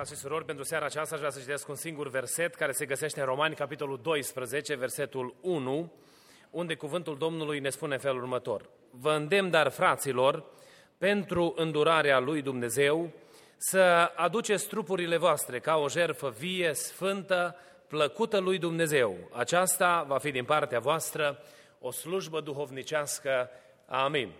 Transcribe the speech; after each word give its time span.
Iubiți 0.00 0.14
frate 0.18 0.24
și 0.24 0.28
surori, 0.28 0.52
pentru 0.54 0.64
seara 0.64 0.84
aceasta 0.84 1.14
aș 1.14 1.20
vrea 1.20 1.32
să 1.32 1.40
citesc 1.40 1.68
un 1.68 1.74
singur 1.74 2.08
verset 2.08 2.54
care 2.54 2.72
se 2.72 2.86
găsește 2.86 3.20
în 3.20 3.26
Romani, 3.26 3.54
capitolul 3.54 4.00
12, 4.02 4.74
versetul 4.74 5.34
1, 5.40 5.92
unde 6.50 6.74
cuvântul 6.74 7.18
Domnului 7.18 7.58
ne 7.58 7.68
spune 7.68 7.94
în 7.94 8.00
felul 8.00 8.20
următor. 8.20 8.68
Vă 8.90 9.12
îndemn, 9.12 9.50
dar, 9.50 9.68
fraților, 9.68 10.44
pentru 10.98 11.54
îndurarea 11.56 12.18
lui 12.18 12.42
Dumnezeu, 12.42 13.10
să 13.56 14.12
aduceți 14.16 14.68
trupurile 14.68 15.16
voastre 15.16 15.58
ca 15.58 15.76
o 15.76 15.88
jerfă 15.88 16.34
vie, 16.38 16.74
sfântă, 16.74 17.56
plăcută 17.88 18.38
lui 18.38 18.58
Dumnezeu. 18.58 19.16
Aceasta 19.32 20.02
va 20.02 20.18
fi 20.18 20.30
din 20.30 20.44
partea 20.44 20.78
voastră 20.78 21.42
o 21.80 21.90
slujbă 21.90 22.40
duhovnicească. 22.40 23.50
Amin. 23.86 24.32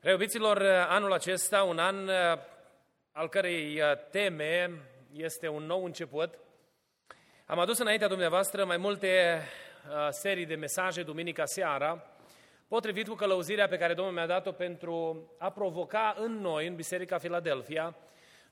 Preobiților, 0.00 0.62
anul 0.88 1.12
acesta, 1.12 1.62
un 1.62 1.78
an 1.78 2.10
al 3.12 3.28
cărei 3.28 3.80
teme 4.10 4.70
este 5.12 5.48
un 5.48 5.62
nou 5.62 5.84
început, 5.84 6.38
am 7.46 7.58
adus 7.58 7.78
înaintea 7.78 8.08
dumneavoastră 8.08 8.64
mai 8.64 8.76
multe 8.76 9.40
serii 10.10 10.46
de 10.46 10.54
mesaje 10.54 11.02
duminica 11.02 11.44
seara, 11.44 12.06
potrivit 12.68 13.08
cu 13.08 13.14
călăuzirea 13.14 13.68
pe 13.68 13.76
care 13.76 13.94
Domnul 13.94 14.14
mi-a 14.14 14.26
dat-o 14.26 14.52
pentru 14.52 15.26
a 15.38 15.50
provoca 15.50 16.14
în 16.18 16.40
noi, 16.40 16.66
în 16.66 16.74
Biserica 16.74 17.18
Filadelfia, 17.18 17.96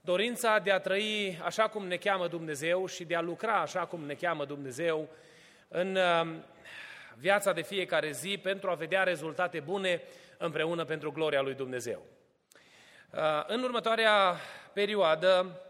dorința 0.01 0.59
de 0.59 0.71
a 0.71 0.79
trăi 0.79 1.41
așa 1.45 1.69
cum 1.69 1.87
ne 1.87 1.97
cheamă 1.97 2.29
Dumnezeu 2.29 2.87
și 2.87 3.05
de 3.05 3.15
a 3.15 3.21
lucra 3.21 3.61
așa 3.61 3.87
cum 3.87 4.05
ne 4.05 4.15
cheamă 4.15 4.45
Dumnezeu 4.45 5.09
în 5.69 5.99
viața 7.17 7.53
de 7.53 7.63
fiecare 7.63 8.11
zi 8.11 8.39
pentru 8.43 8.71
a 8.71 8.75
vedea 8.75 9.03
rezultate 9.03 9.61
bune 9.61 10.03
împreună 10.39 10.85
pentru 10.85 11.13
gloria 11.13 11.41
lui 11.41 11.55
Dumnezeu. 11.55 12.03
În 13.47 13.63
următoarea 13.63 14.37
perioadă 14.73 15.61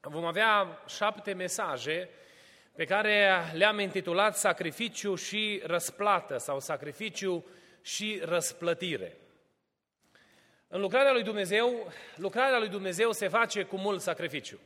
vom 0.00 0.24
avea 0.24 0.82
șapte 0.86 1.32
mesaje 1.32 2.08
pe 2.74 2.84
care 2.84 3.44
le-am 3.52 3.78
intitulat 3.78 4.36
Sacrificiu 4.36 5.14
și 5.14 5.62
răsplată 5.64 6.38
sau 6.38 6.60
Sacrificiu 6.60 7.46
și 7.82 8.20
răsplătire. 8.24 9.16
În 10.68 10.80
lucrarea 10.80 11.12
lui 11.12 11.22
Dumnezeu, 11.22 11.92
lucrarea 12.16 12.58
lui 12.58 12.68
Dumnezeu 12.68 13.12
se 13.12 13.28
face 13.28 13.62
cu 13.62 13.76
mult 13.76 14.00
sacrificiu. 14.00 14.60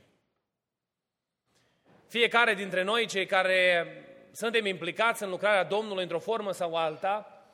Fiecare 2.09 2.55
dintre 2.55 2.83
noi, 2.83 3.07
cei 3.07 3.27
care 3.27 3.87
suntem 4.33 4.67
implicați 4.67 5.23
în 5.23 5.31
lucrarea 5.31 5.65
Domnului 5.65 6.03
într-o 6.03 6.19
formă 6.19 6.53
sau 6.53 6.77
alta, 6.77 7.45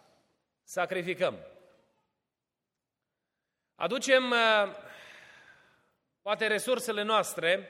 sacrificăm. 0.65 1.39
Aducem 3.83 4.31
uh, 4.31 4.75
poate 6.21 6.47
resursele 6.47 7.03
noastre 7.03 7.69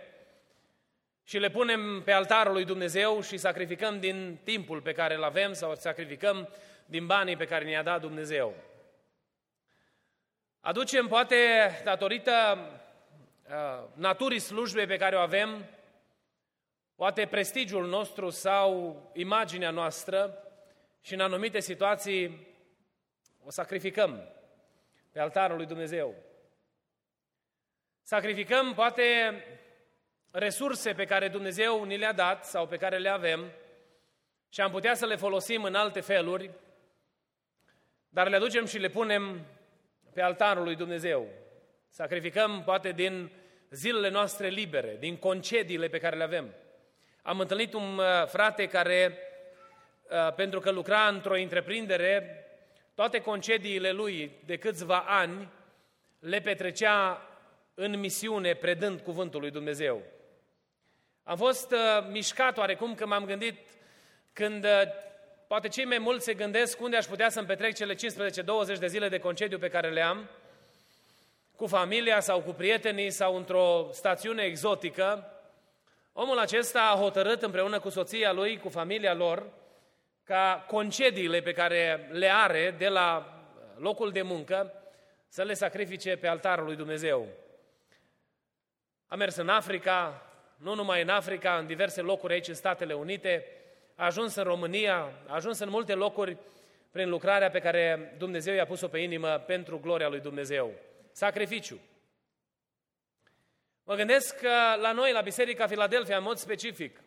și 1.24 1.38
le 1.38 1.50
punem 1.50 2.02
pe 2.04 2.12
altarul 2.12 2.52
lui 2.52 2.64
Dumnezeu 2.64 3.20
și 3.20 3.36
sacrificăm 3.36 4.00
din 4.00 4.38
timpul 4.44 4.80
pe 4.80 4.92
care 4.92 5.14
îl 5.14 5.22
avem 5.22 5.52
sau 5.52 5.74
sacrificăm 5.74 6.48
din 6.86 7.06
banii 7.06 7.36
pe 7.36 7.44
care 7.44 7.64
ne-a 7.64 7.82
dat 7.82 8.00
Dumnezeu. 8.00 8.54
Aducem, 10.60 11.06
poate, 11.06 11.36
datorită 11.84 12.58
uh, 13.48 13.88
naturii 13.94 14.38
slujbei 14.38 14.86
pe 14.86 14.96
care 14.96 15.16
o 15.16 15.20
avem, 15.20 15.64
poate 16.94 17.26
prestigiul 17.26 17.88
nostru 17.88 18.30
sau 18.30 18.96
imaginea 19.14 19.70
noastră 19.70 20.38
și 21.00 21.14
în 21.14 21.20
anumite 21.20 21.60
situații 21.60 22.46
o 23.44 23.50
sacrificăm 23.50 24.40
pe 25.12 25.20
altarul 25.20 25.56
lui 25.56 25.66
Dumnezeu. 25.66 26.14
Sacrificăm, 28.02 28.74
poate, 28.74 29.04
resurse 30.30 30.92
pe 30.92 31.04
care 31.04 31.28
Dumnezeu 31.28 31.84
ni 31.84 31.96
le-a 31.96 32.12
dat 32.12 32.44
sau 32.44 32.66
pe 32.66 32.76
care 32.76 32.98
le 32.98 33.08
avem 33.08 33.52
și 34.48 34.60
am 34.60 34.70
putea 34.70 34.94
să 34.94 35.06
le 35.06 35.16
folosim 35.16 35.64
în 35.64 35.74
alte 35.74 36.00
feluri, 36.00 36.50
dar 38.08 38.28
le 38.28 38.36
aducem 38.36 38.66
și 38.66 38.78
le 38.78 38.88
punem 38.88 39.46
pe 40.12 40.20
altarul 40.20 40.64
lui 40.64 40.76
Dumnezeu. 40.76 41.28
Sacrificăm, 41.88 42.62
poate, 42.64 42.92
din 42.92 43.30
zilele 43.70 44.08
noastre 44.08 44.48
libere, 44.48 44.96
din 44.98 45.16
concediile 45.16 45.88
pe 45.88 45.98
care 45.98 46.16
le 46.16 46.22
avem. 46.22 46.54
Am 47.22 47.40
întâlnit 47.40 47.72
un 47.72 47.98
uh, 47.98 48.26
frate 48.26 48.66
care, 48.66 49.18
uh, 50.10 50.34
pentru 50.34 50.60
că 50.60 50.70
lucra 50.70 51.08
într-o 51.08 51.34
întreprindere, 51.34 52.41
toate 52.94 53.20
concediile 53.20 53.90
lui 53.90 54.32
de 54.44 54.56
câțiva 54.56 54.98
ani 54.98 55.48
le 56.18 56.40
petrecea 56.40 57.26
în 57.74 57.98
misiune 57.98 58.54
predând 58.54 59.00
cuvântul 59.00 59.40
lui 59.40 59.50
Dumnezeu. 59.50 60.02
Am 61.22 61.36
fost 61.36 61.72
uh, 61.72 61.78
mișcat 62.10 62.58
oarecum 62.58 62.94
că 62.94 63.06
m-am 63.06 63.24
gândit 63.24 63.58
când 64.32 64.64
uh, 64.64 64.82
poate 65.46 65.68
cei 65.68 65.84
mai 65.84 65.98
mulți 65.98 66.24
se 66.24 66.34
gândesc 66.34 66.80
unde 66.80 66.96
aș 66.96 67.04
putea 67.04 67.28
să-mi 67.28 67.46
petrec 67.46 67.74
cele 67.74 67.94
15-20 67.94 68.78
de 68.78 68.86
zile 68.86 69.08
de 69.08 69.18
concediu 69.18 69.58
pe 69.58 69.68
care 69.68 69.90
le 69.90 70.00
am, 70.00 70.28
cu 71.56 71.66
familia 71.66 72.20
sau 72.20 72.40
cu 72.40 72.52
prietenii 72.52 73.10
sau 73.10 73.36
într-o 73.36 73.88
stațiune 73.92 74.42
exotică, 74.42 75.32
omul 76.12 76.38
acesta 76.38 76.80
a 76.82 76.98
hotărât 76.98 77.42
împreună 77.42 77.80
cu 77.80 77.88
soția 77.88 78.32
lui, 78.32 78.58
cu 78.58 78.68
familia 78.68 79.14
lor, 79.14 79.46
ca 80.32 80.64
concediile 80.66 81.40
pe 81.40 81.52
care 81.52 82.08
le 82.10 82.30
are 82.32 82.74
de 82.78 82.88
la 82.88 83.38
locul 83.76 84.10
de 84.10 84.22
muncă 84.22 84.72
să 85.28 85.42
le 85.42 85.54
sacrifice 85.54 86.16
pe 86.16 86.26
altarul 86.26 86.64
lui 86.64 86.76
Dumnezeu. 86.76 87.28
A 89.06 89.14
mers 89.14 89.36
în 89.36 89.48
Africa, 89.48 90.26
nu 90.56 90.74
numai 90.74 91.02
în 91.02 91.08
Africa, 91.08 91.56
în 91.56 91.66
diverse 91.66 92.00
locuri 92.00 92.32
aici 92.32 92.48
în 92.48 92.54
Statele 92.54 92.94
Unite, 92.94 93.46
a 93.94 94.04
ajuns 94.04 94.34
în 94.34 94.42
România, 94.42 95.12
a 95.26 95.34
ajuns 95.34 95.58
în 95.58 95.68
multe 95.68 95.94
locuri 95.94 96.36
prin 96.90 97.08
lucrarea 97.08 97.50
pe 97.50 97.60
care 97.60 98.14
Dumnezeu 98.18 98.54
i-a 98.54 98.66
pus-o 98.66 98.88
pe 98.88 98.98
inimă 98.98 99.28
pentru 99.46 99.78
gloria 99.78 100.08
lui 100.08 100.20
Dumnezeu. 100.20 100.72
Sacrificiu. 101.10 101.80
Mă 103.84 103.94
gândesc 103.94 104.38
că 104.38 104.80
la 104.80 104.92
noi, 104.92 105.12
la 105.12 105.20
Biserica 105.20 105.66
Filadelfia, 105.66 106.16
în 106.16 106.22
mod 106.22 106.36
specific, 106.36 107.00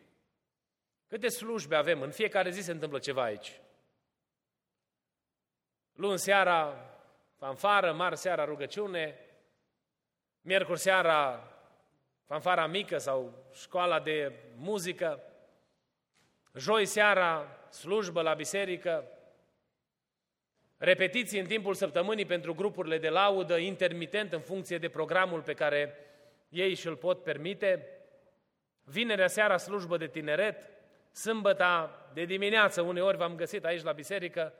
Câte 1.08 1.28
slujbe 1.28 1.76
avem? 1.76 2.00
În 2.00 2.10
fiecare 2.10 2.50
zi 2.50 2.60
se 2.60 2.72
întâmplă 2.72 2.98
ceva 2.98 3.22
aici. 3.22 3.60
Luni 5.92 6.18
seara, 6.18 6.90
fanfară, 7.36 7.92
marți 7.92 8.22
seara, 8.22 8.44
rugăciune, 8.44 9.18
miercuri 10.40 10.78
seara, 10.78 11.50
fanfara 12.24 12.66
mică 12.66 12.98
sau 12.98 13.44
școala 13.52 14.00
de 14.00 14.32
muzică, 14.56 15.22
joi 16.54 16.86
seara, 16.86 17.58
slujbă 17.70 18.22
la 18.22 18.34
biserică, 18.34 19.04
repetiții 20.76 21.40
în 21.40 21.46
timpul 21.46 21.74
săptămânii 21.74 22.26
pentru 22.26 22.54
grupurile 22.54 22.98
de 22.98 23.08
laudă, 23.08 23.56
intermitent 23.56 24.32
în 24.32 24.40
funcție 24.40 24.78
de 24.78 24.88
programul 24.88 25.42
pe 25.42 25.54
care 25.54 25.98
ei 26.48 26.74
și-l 26.74 26.96
pot 26.96 27.22
permite, 27.22 27.88
vinerea 28.82 29.26
seara 29.26 29.56
slujbă 29.56 29.96
de 29.96 30.06
tineret, 30.06 30.75
Sâmbăta 31.16 32.08
de 32.12 32.24
dimineață, 32.24 32.80
uneori 32.80 33.16
v-am 33.16 33.36
găsit 33.36 33.64
aici 33.64 33.82
la 33.82 33.92
biserică, 33.92 34.52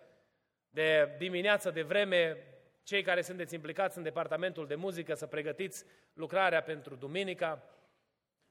de 0.70 1.14
dimineață, 1.18 1.70
de 1.70 1.82
vreme, 1.82 2.36
cei 2.82 3.02
care 3.02 3.22
sunteți 3.22 3.54
implicați 3.54 3.96
în 3.96 4.02
departamentul 4.02 4.66
de 4.66 4.74
muzică 4.74 5.14
să 5.14 5.26
pregătiți 5.26 5.84
lucrarea 6.12 6.62
pentru 6.62 6.94
duminica. 6.94 7.62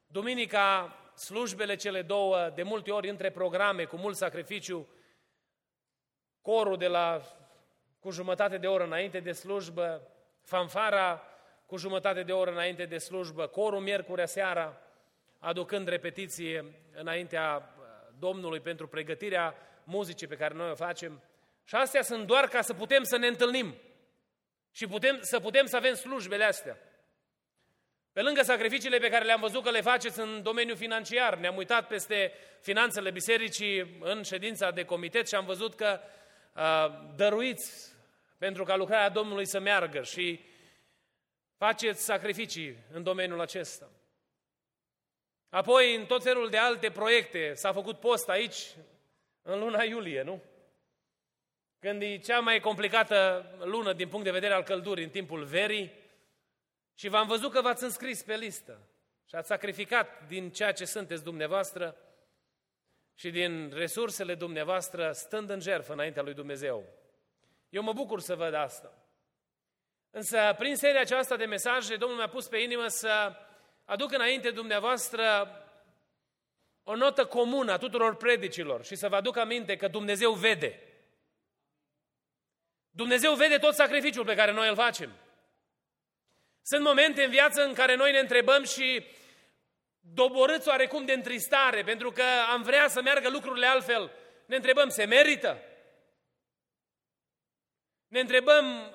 Duminica, 0.07 0.95
slujbele 1.15 1.75
cele 1.75 2.01
două, 2.01 2.49
de 2.49 2.63
multe 2.63 2.91
ori 2.91 3.09
între 3.09 3.29
programe, 3.29 3.83
cu 3.83 3.95
mult 3.95 4.15
sacrificiu, 4.15 4.87
corul 6.41 6.77
de 6.77 6.87
la 6.87 7.21
cu 7.99 8.11
jumătate 8.11 8.57
de 8.57 8.67
oră 8.67 8.83
înainte 8.83 9.19
de 9.19 9.31
slujbă, 9.31 10.07
fanfara 10.41 11.23
cu 11.65 11.77
jumătate 11.77 12.23
de 12.23 12.31
oră 12.31 12.51
înainte 12.51 12.85
de 12.85 12.97
slujbă, 12.97 13.47
corul 13.47 13.79
miercurea 13.79 14.25
seara, 14.25 14.81
aducând 15.39 15.87
repetiție 15.87 16.65
înaintea 16.93 17.69
Domnului 18.19 18.59
pentru 18.59 18.87
pregătirea 18.87 19.55
muzicii 19.83 20.27
pe 20.27 20.35
care 20.35 20.53
noi 20.53 20.69
o 20.69 20.75
facem. 20.75 21.23
Și 21.63 21.75
astea 21.75 22.01
sunt 22.01 22.27
doar 22.27 22.47
ca 22.47 22.61
să 22.61 22.73
putem 22.73 23.03
să 23.03 23.17
ne 23.17 23.27
întâlnim 23.27 23.75
și 24.71 24.87
putem, 24.87 25.17
să 25.21 25.39
putem 25.39 25.65
să 25.65 25.75
avem 25.75 25.93
slujbele 25.93 26.43
astea. 26.43 26.77
Pe 28.11 28.21
lângă 28.21 28.41
sacrificiile 28.41 28.97
pe 28.97 29.09
care 29.09 29.25
le-am 29.25 29.39
văzut 29.39 29.63
că 29.63 29.71
le 29.71 29.81
faceți 29.81 30.19
în 30.19 30.43
domeniul 30.43 30.77
financiar, 30.77 31.37
ne-am 31.37 31.55
uitat 31.55 31.87
peste 31.87 32.33
finanțele 32.61 33.11
bisericii 33.11 33.97
în 33.99 34.23
ședința 34.23 34.71
de 34.71 34.85
comitet 34.85 35.27
și 35.27 35.35
am 35.35 35.45
văzut 35.45 35.75
că 35.75 35.99
uh, 36.53 37.13
dăruiți 37.15 37.93
pentru 38.37 38.63
ca 38.63 38.75
lucrarea 38.75 39.09
Domnului 39.09 39.45
să 39.45 39.59
meargă 39.59 40.01
și 40.01 40.43
faceți 41.57 42.03
sacrificii 42.03 42.77
în 42.91 43.03
domeniul 43.03 43.41
acesta. 43.41 43.89
Apoi, 45.49 45.95
în 45.95 46.05
tot 46.05 46.23
felul 46.23 46.49
de 46.49 46.57
alte 46.57 46.91
proiecte, 46.91 47.53
s-a 47.53 47.73
făcut 47.73 47.99
post 47.99 48.29
aici, 48.29 48.75
în 49.41 49.59
luna 49.59 49.83
iulie, 49.83 50.21
nu? 50.21 50.41
Când 51.79 52.01
e 52.01 52.17
cea 52.17 52.39
mai 52.39 52.59
complicată 52.59 53.45
lună 53.59 53.93
din 53.93 54.07
punct 54.07 54.25
de 54.25 54.31
vedere 54.31 54.53
al 54.53 54.63
căldurii, 54.63 55.03
în 55.03 55.09
timpul 55.09 55.43
verii, 55.43 55.91
și 56.93 57.07
v-am 57.07 57.27
văzut 57.27 57.51
că 57.51 57.61
v-ați 57.61 57.83
înscris 57.83 58.23
pe 58.23 58.35
listă 58.35 58.79
și 59.29 59.35
ați 59.35 59.47
sacrificat 59.47 60.27
din 60.27 60.51
ceea 60.51 60.71
ce 60.71 60.85
sunteți 60.85 61.23
dumneavoastră 61.23 61.97
și 63.15 63.29
din 63.29 63.71
resursele 63.73 64.35
dumneavoastră, 64.35 65.11
stând 65.11 65.49
în 65.49 65.59
jertfă 65.59 65.93
înaintea 65.93 66.23
lui 66.23 66.33
Dumnezeu. 66.33 66.83
Eu 67.69 67.81
mă 67.81 67.93
bucur 67.93 68.19
să 68.19 68.35
văd 68.35 68.53
asta. 68.53 68.93
Însă, 70.11 70.55
prin 70.57 70.75
seria 70.75 71.01
aceasta 71.01 71.35
de 71.35 71.45
mesaje, 71.45 71.95
Domnul 71.95 72.17
mi-a 72.17 72.29
pus 72.29 72.47
pe 72.47 72.57
inimă 72.57 72.87
să 72.87 73.35
aduc 73.85 74.11
înainte 74.11 74.51
dumneavoastră 74.51 75.49
o 76.83 76.95
notă 76.95 77.25
comună 77.25 77.71
a 77.71 77.77
tuturor 77.77 78.15
predicilor 78.15 78.83
și 78.83 78.95
să 78.95 79.09
vă 79.09 79.15
aduc 79.15 79.37
aminte 79.37 79.75
că 79.75 79.87
Dumnezeu 79.87 80.33
vede. 80.33 80.79
Dumnezeu 82.89 83.33
vede 83.33 83.57
tot 83.57 83.73
sacrificiul 83.73 84.25
pe 84.25 84.35
care 84.35 84.51
noi 84.51 84.67
îl 84.69 84.75
facem. 84.75 85.11
Sunt 86.61 86.83
momente 86.83 87.23
în 87.23 87.29
viață 87.29 87.63
în 87.63 87.73
care 87.73 87.95
noi 87.95 88.11
ne 88.11 88.19
întrebăm 88.19 88.63
și 88.63 89.05
doborâți 89.99 90.67
oarecum 90.67 91.05
de 91.05 91.13
întristare, 91.13 91.83
pentru 91.83 92.11
că 92.11 92.23
am 92.51 92.61
vrea 92.61 92.87
să 92.87 93.01
meargă 93.01 93.29
lucrurile 93.29 93.65
altfel. 93.65 94.11
Ne 94.45 94.55
întrebăm, 94.55 94.89
se 94.89 95.05
merită? 95.05 95.61
Ne 98.07 98.19
întrebăm, 98.19 98.93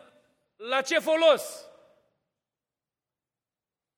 la 0.57 0.83
ce 0.83 0.99
folos? 0.99 1.70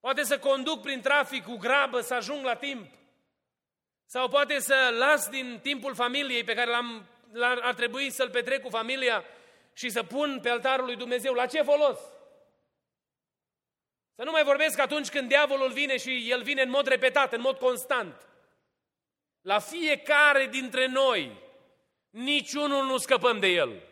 Poate 0.02 0.22
să 0.22 0.38
conduc 0.38 0.82
prin 0.82 1.00
trafic 1.00 1.44
cu 1.44 1.56
grabă, 1.56 2.00
să 2.00 2.14
ajung 2.14 2.44
la 2.44 2.54
timp. 2.54 2.92
Sau 4.06 4.28
poate 4.28 4.58
să 4.58 4.94
las 4.98 5.28
din 5.28 5.58
timpul 5.62 5.94
familiei 5.94 6.44
pe 6.44 6.54
care 6.54 6.70
l-am, 6.70 7.06
ar 7.40 7.74
trebui 7.74 8.10
să-l 8.10 8.30
petrec 8.30 8.62
cu 8.62 8.68
familia 8.68 9.24
și 9.72 9.90
să 9.90 10.02
pun 10.02 10.40
pe 10.42 10.48
altarul 10.48 10.84
lui 10.84 10.96
Dumnezeu. 10.96 11.34
La 11.34 11.46
ce 11.46 11.62
folos? 11.62 11.98
Să 14.14 14.22
nu 14.22 14.30
mai 14.30 14.44
vorbesc 14.44 14.78
atunci 14.78 15.08
când 15.08 15.28
diavolul 15.28 15.70
vine 15.72 15.96
și 15.96 16.30
el 16.30 16.42
vine 16.42 16.62
în 16.62 16.70
mod 16.70 16.86
repetat, 16.86 17.32
în 17.32 17.40
mod 17.40 17.58
constant. 17.58 18.28
La 19.40 19.58
fiecare 19.58 20.46
dintre 20.46 20.86
noi, 20.86 21.32
niciunul 22.10 22.84
nu 22.84 22.96
scăpăm 22.96 23.38
de 23.38 23.46
el. 23.46 23.82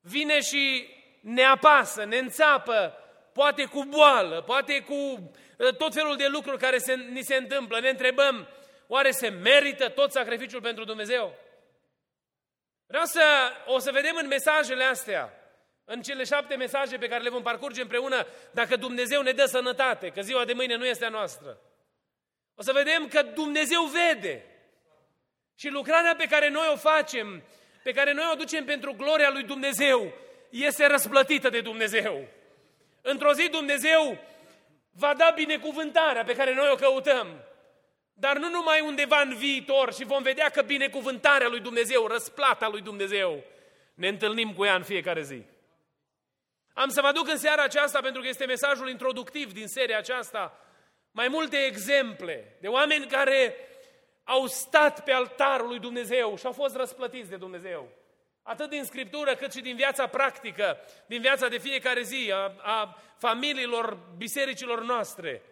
Vine 0.00 0.40
și 0.40 0.88
ne 1.20 1.42
apasă, 1.42 2.04
ne 2.04 2.18
înțapă, 2.18 2.97
poate 3.38 3.64
cu 3.64 3.84
boală, 3.84 4.42
poate 4.42 4.80
cu 4.80 5.30
ă, 5.58 5.72
tot 5.72 5.92
felul 5.92 6.16
de 6.16 6.26
lucruri 6.26 6.58
care 6.58 6.78
se, 6.78 6.94
ni 6.94 7.22
se 7.22 7.34
întâmplă. 7.34 7.80
Ne 7.80 7.88
întrebăm, 7.88 8.48
oare 8.86 9.10
se 9.10 9.28
merită 9.28 9.88
tot 9.88 10.12
sacrificiul 10.12 10.60
pentru 10.60 10.84
Dumnezeu? 10.84 11.34
Vreau 12.86 13.04
să, 13.04 13.22
o 13.66 13.78
să 13.78 13.90
vedem 13.92 14.16
în 14.16 14.26
mesajele 14.26 14.84
astea, 14.84 15.32
în 15.84 16.02
cele 16.02 16.24
șapte 16.24 16.54
mesaje 16.54 16.96
pe 16.96 17.08
care 17.08 17.22
le 17.22 17.28
vom 17.30 17.42
parcurge 17.42 17.80
împreună, 17.80 18.26
dacă 18.50 18.76
Dumnezeu 18.76 19.22
ne 19.22 19.32
dă 19.32 19.44
sănătate, 19.44 20.08
că 20.08 20.20
ziua 20.20 20.44
de 20.44 20.52
mâine 20.52 20.76
nu 20.76 20.86
este 20.86 21.04
a 21.04 21.08
noastră. 21.08 21.60
O 22.54 22.62
să 22.62 22.72
vedem 22.72 23.08
că 23.08 23.22
Dumnezeu 23.22 23.82
vede. 23.82 24.44
Și 25.54 25.68
lucrarea 25.68 26.14
pe 26.16 26.26
care 26.26 26.48
noi 26.48 26.68
o 26.72 26.76
facem, 26.76 27.42
pe 27.82 27.92
care 27.92 28.12
noi 28.12 28.28
o 28.32 28.36
ducem 28.36 28.64
pentru 28.64 28.92
gloria 28.92 29.30
lui 29.30 29.42
Dumnezeu, 29.42 30.12
este 30.50 30.86
răsplătită 30.86 31.48
de 31.48 31.60
Dumnezeu. 31.60 32.36
Într-o 33.02 33.32
zi 33.32 33.48
Dumnezeu 33.48 34.18
va 34.90 35.14
da 35.14 35.32
binecuvântarea 35.34 36.24
pe 36.24 36.34
care 36.34 36.54
noi 36.54 36.68
o 36.70 36.74
căutăm. 36.74 37.26
Dar 38.12 38.38
nu 38.38 38.48
numai 38.48 38.80
undeva 38.80 39.20
în 39.20 39.34
viitor 39.36 39.92
și 39.92 40.04
vom 40.04 40.22
vedea 40.22 40.48
că 40.48 40.62
binecuvântarea 40.62 41.48
lui 41.48 41.60
Dumnezeu, 41.60 42.06
răsplata 42.06 42.68
lui 42.68 42.80
Dumnezeu, 42.80 43.44
ne 43.94 44.08
întâlnim 44.08 44.52
cu 44.54 44.64
ea 44.64 44.74
în 44.74 44.82
fiecare 44.82 45.22
zi. 45.22 45.42
Am 46.72 46.88
să 46.88 47.00
vă 47.00 47.06
aduc 47.06 47.28
în 47.28 47.36
seara 47.36 47.62
aceasta, 47.62 48.00
pentru 48.00 48.22
că 48.22 48.28
este 48.28 48.44
mesajul 48.44 48.88
introductiv 48.88 49.52
din 49.52 49.66
seria 49.66 49.98
aceasta, 49.98 50.60
mai 51.10 51.28
multe 51.28 51.56
exemple 51.56 52.56
de 52.60 52.68
oameni 52.68 53.06
care 53.06 53.56
au 54.24 54.46
stat 54.46 55.04
pe 55.04 55.12
altarul 55.12 55.68
lui 55.68 55.78
Dumnezeu 55.78 56.36
și 56.36 56.46
au 56.46 56.52
fost 56.52 56.76
răsplătiți 56.76 57.30
de 57.30 57.36
Dumnezeu. 57.36 57.88
Atât 58.48 58.70
din 58.70 58.84
Scriptură, 58.84 59.34
cât 59.34 59.52
și 59.52 59.60
din 59.60 59.76
viața 59.76 60.06
practică, 60.06 60.78
din 61.06 61.20
viața 61.20 61.48
de 61.48 61.58
fiecare 61.58 62.02
zi, 62.02 62.30
a, 62.32 62.54
a 62.62 63.02
familiilor, 63.18 63.98
bisericilor 64.16 64.82
noastre. 64.82 65.42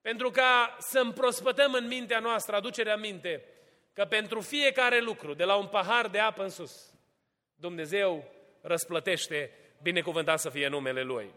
Pentru 0.00 0.30
ca 0.30 0.76
să 0.78 0.98
împrospătăm 0.98 1.72
în 1.72 1.86
mintea 1.86 2.18
noastră, 2.18 2.56
aducerea 2.56 2.96
minte, 2.96 3.44
că 3.92 4.04
pentru 4.04 4.40
fiecare 4.40 5.00
lucru, 5.00 5.34
de 5.34 5.44
la 5.44 5.54
un 5.54 5.66
pahar 5.66 6.08
de 6.08 6.18
apă 6.18 6.42
în 6.42 6.48
sus, 6.48 6.94
Dumnezeu 7.54 8.24
răsplătește 8.60 9.50
binecuvântat 9.82 10.38
să 10.40 10.50
fie 10.50 10.68
numele 10.68 11.02
Lui. 11.02 11.34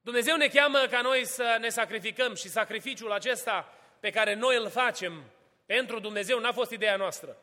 Dumnezeu 0.00 0.36
ne 0.36 0.48
cheamă 0.48 0.78
ca 0.90 1.00
noi 1.00 1.26
să 1.26 1.56
ne 1.60 1.68
sacrificăm 1.68 2.34
și 2.34 2.48
sacrificiul 2.48 3.12
acesta 3.12 3.72
pe 4.00 4.10
care 4.10 4.34
noi 4.34 4.56
îl 4.56 4.68
facem 4.70 5.24
pentru 5.66 5.98
Dumnezeu 5.98 6.38
n-a 6.38 6.52
fost 6.52 6.70
ideea 6.70 6.96
noastră. 6.96 7.36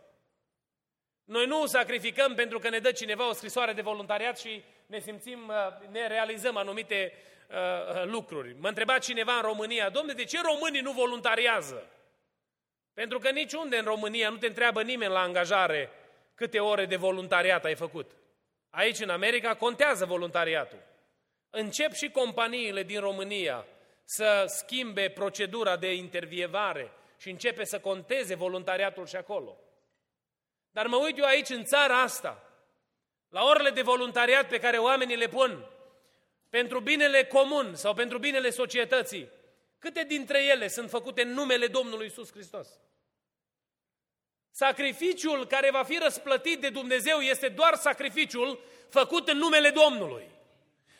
Noi 1.25 1.45
nu 1.45 1.65
sacrificăm 1.65 2.35
pentru 2.35 2.59
că 2.59 2.69
ne 2.69 2.79
dă 2.79 2.91
cineva 2.91 3.29
o 3.29 3.33
scrisoare 3.33 3.73
de 3.73 3.81
voluntariat 3.81 4.39
și 4.39 4.63
ne 4.85 4.99
simțim, 4.99 5.47
uh, 5.47 5.87
ne 5.89 6.07
realizăm 6.07 6.57
anumite 6.57 7.13
uh, 7.49 7.55
uh, 7.95 8.03
lucruri. 8.05 8.55
Mă 8.59 8.67
întreba 8.67 8.97
cineva 8.97 9.35
în 9.35 9.41
România, 9.41 9.89
domnule, 9.89 10.15
de 10.15 10.23
ce 10.23 10.41
românii 10.41 10.81
nu 10.81 10.91
voluntariază? 10.91 11.87
Pentru 12.93 13.19
că 13.19 13.29
niciunde 13.29 13.77
în 13.77 13.83
România 13.83 14.29
nu 14.29 14.37
te 14.37 14.47
întreabă 14.47 14.83
nimeni 14.83 15.11
la 15.11 15.21
angajare 15.21 15.89
câte 16.35 16.59
ore 16.59 16.85
de 16.85 16.95
voluntariat 16.95 17.65
ai 17.65 17.75
făcut. 17.75 18.11
Aici, 18.69 18.99
în 18.99 19.09
America, 19.09 19.55
contează 19.55 20.05
voluntariatul. 20.05 20.79
Încep 21.49 21.93
și 21.93 22.09
companiile 22.09 22.83
din 22.83 22.99
România 22.99 23.65
să 24.03 24.43
schimbe 24.47 25.09
procedura 25.09 25.77
de 25.77 25.93
intervievare 25.93 26.91
și 27.17 27.29
începe 27.29 27.63
să 27.63 27.79
conteze 27.79 28.35
voluntariatul 28.35 29.05
și 29.05 29.15
acolo. 29.15 29.57
Dar 30.73 30.87
mă 30.87 30.97
uit 30.97 31.17
eu 31.17 31.25
aici, 31.25 31.49
în 31.49 31.63
țara 31.63 32.01
asta, 32.01 32.43
la 33.29 33.43
orele 33.43 33.69
de 33.69 33.81
voluntariat 33.81 34.47
pe 34.47 34.59
care 34.59 34.77
oamenii 34.77 35.15
le 35.15 35.27
pun 35.27 35.65
pentru 36.49 36.79
binele 36.79 37.25
comun 37.25 37.75
sau 37.75 37.93
pentru 37.93 38.17
binele 38.17 38.49
societății, 38.49 39.29
câte 39.79 40.03
dintre 40.03 40.43
ele 40.43 40.67
sunt 40.67 40.89
făcute 40.89 41.21
în 41.21 41.29
numele 41.29 41.67
Domnului 41.67 42.05
Isus 42.05 42.31
Hristos? 42.31 42.67
Sacrificiul 44.51 45.47
care 45.47 45.71
va 45.71 45.83
fi 45.83 45.97
răsplătit 45.97 46.61
de 46.61 46.69
Dumnezeu 46.69 47.19
este 47.19 47.47
doar 47.47 47.75
sacrificiul 47.75 48.59
făcut 48.89 49.27
în 49.27 49.37
numele 49.37 49.69
Domnului. 49.69 50.29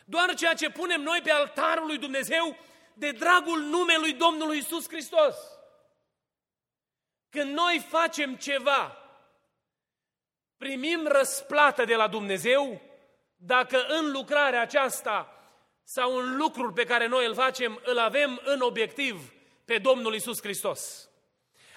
Doar 0.04 0.34
ceea 0.34 0.54
ce 0.54 0.70
punem 0.70 1.00
noi 1.02 1.20
pe 1.22 1.30
altarul 1.30 1.86
lui 1.86 1.98
Dumnezeu 1.98 2.56
de 2.94 3.10
dragul 3.10 3.60
numelui 3.60 4.12
Domnului 4.12 4.58
Isus 4.58 4.88
Hristos. 4.88 5.36
Când 7.30 7.52
noi 7.54 7.86
facem 7.88 8.36
ceva, 8.36 9.03
primim 10.58 11.06
răsplată 11.06 11.84
de 11.84 11.94
la 11.94 12.08
Dumnezeu 12.08 12.80
dacă 13.36 13.86
în 13.88 14.10
lucrarea 14.10 14.60
aceasta 14.60 15.28
sau 15.84 16.16
în 16.16 16.36
lucrul 16.36 16.72
pe 16.72 16.84
care 16.84 17.06
noi 17.06 17.26
îl 17.26 17.34
facem, 17.34 17.80
îl 17.84 17.98
avem 17.98 18.40
în 18.44 18.60
obiectiv 18.60 19.32
pe 19.64 19.78
Domnul 19.78 20.14
Isus 20.14 20.40
Hristos. 20.40 21.08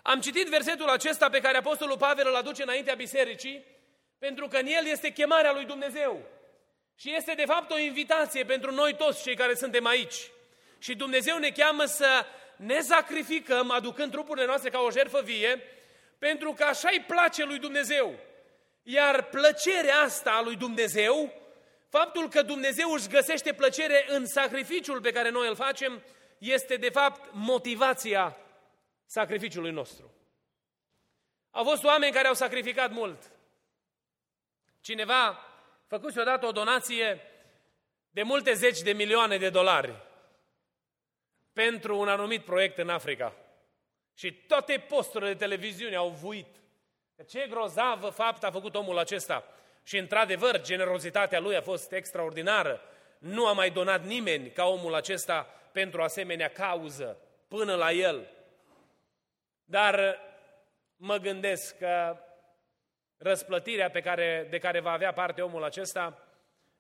Am 0.02 0.20
citit 0.20 0.48
versetul 0.48 0.90
acesta 0.90 1.30
pe 1.30 1.40
care 1.40 1.58
Apostolul 1.58 1.98
Pavel 1.98 2.28
îl 2.28 2.36
aduce 2.36 2.64
înaintea 2.64 2.96
bisericii, 2.96 3.66
pentru 4.18 4.48
că 4.48 4.58
în 4.58 4.66
el 4.66 4.86
este 4.86 5.12
chemarea 5.12 5.54
lui 5.54 5.66
Dumnezeu. 5.66 6.22
Și 6.96 7.16
este 7.16 7.34
de 7.34 7.46
fapt 7.46 7.72
o 7.72 7.78
invitație 7.78 8.44
pentru 8.44 8.72
noi 8.72 8.96
toți 8.96 9.24
cei 9.24 9.36
care 9.36 9.54
suntem 9.54 9.86
aici. 9.86 10.32
Și 10.80 10.96
Dumnezeu 10.96 11.38
ne 11.38 11.50
cheamă 11.50 11.86
să 11.86 12.26
ne 12.56 12.80
sacrificăm 12.80 13.72
aducând 13.72 14.12
trupurile 14.12 14.46
noastre 14.46 14.70
ca 14.70 14.80
o 14.80 14.92
jertfă 14.92 15.22
vie, 15.22 15.62
pentru 16.20 16.54
că 16.54 16.64
așa 16.64 16.90
îi 16.92 17.04
place 17.08 17.44
lui 17.44 17.60
Dumnezeu. 17.60 18.20
Iar 18.90 19.24
plăcerea 19.24 20.00
asta 20.00 20.32
a 20.32 20.42
lui 20.42 20.56
Dumnezeu, 20.56 21.34
faptul 21.90 22.30
că 22.30 22.42
Dumnezeu 22.42 22.92
își 22.92 23.08
găsește 23.08 23.54
plăcere 23.54 24.06
în 24.08 24.26
sacrificiul 24.26 25.02
pe 25.02 25.12
care 25.12 25.30
noi 25.30 25.48
îl 25.48 25.56
facem, 25.56 26.04
este 26.38 26.76
de 26.76 26.90
fapt 26.90 27.30
motivația 27.34 28.38
sacrificiului 29.06 29.72
nostru. 29.72 30.14
Au 31.52 31.64
fost 31.64 31.84
oameni 31.84 32.14
care 32.14 32.28
au 32.28 32.34
sacrificat 32.34 32.92
mult. 32.92 33.32
Cineva 34.82 35.46
făcuse 35.88 36.20
odată 36.20 36.46
o 36.46 36.52
donație 36.52 37.22
de 38.10 38.24
multe 38.24 38.54
zeci 38.54 38.82
de 38.82 38.92
milioane 38.92 39.38
de 39.38 39.50
dolari 39.50 39.96
pentru 41.54 41.98
un 41.98 42.08
anumit 42.08 42.44
proiect 42.46 42.78
în 42.78 42.90
Africa. 42.90 43.36
Și 44.14 44.34
toate 44.34 44.86
posturile 44.88 45.32
de 45.32 45.38
televiziune 45.38 45.96
au 45.96 46.10
vuit. 46.10 46.56
Ce 47.26 47.48
grozavă 47.50 48.10
fapt 48.10 48.44
a 48.44 48.52
făcut 48.52 48.76
omul 48.76 48.98
acesta. 48.98 49.44
Și 49.84 49.98
într-adevăr, 49.98 50.62
generozitatea 50.62 51.40
lui 51.40 51.56
a 51.56 51.62
fost 51.62 51.92
extraordinară. 51.92 52.82
Nu 53.20 53.48
a 53.48 53.54
mai 53.54 53.70
donat 53.70 54.04
nimeni 54.04 54.50
ca 54.50 54.66
omul 54.66 54.96
acesta 54.96 55.48
pentru 55.72 56.02
asemenea 56.02 56.50
cauză 56.50 57.18
până 57.48 57.76
la 57.76 57.92
el. 57.92 58.28
Dar 59.66 60.20
mă 60.96 61.18
gândesc 61.18 61.78
că 61.78 62.18
răsplătirea 63.18 63.90
pe 63.90 64.02
care, 64.02 64.48
de 64.50 64.58
care 64.58 64.80
va 64.80 64.92
avea 64.92 65.14
parte 65.14 65.42
omul 65.42 65.64
acesta 65.64 66.28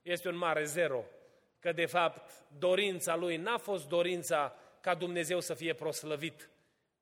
este 0.02 0.28
un 0.28 0.38
mare 0.38 0.64
zero. 0.64 1.04
Că 1.60 1.72
de 1.72 1.86
fapt 1.86 2.32
dorința 2.58 3.16
lui 3.16 3.38
n-a 3.38 3.58
fost 3.58 3.88
dorința 3.88 4.56
ca 4.82 4.96
Dumnezeu 4.96 5.40
să 5.40 5.54
fie 5.54 5.74
proslăvit 5.74 6.50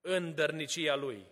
în 0.02 0.36
dărnicia 0.36 0.96
lui, 0.96 1.26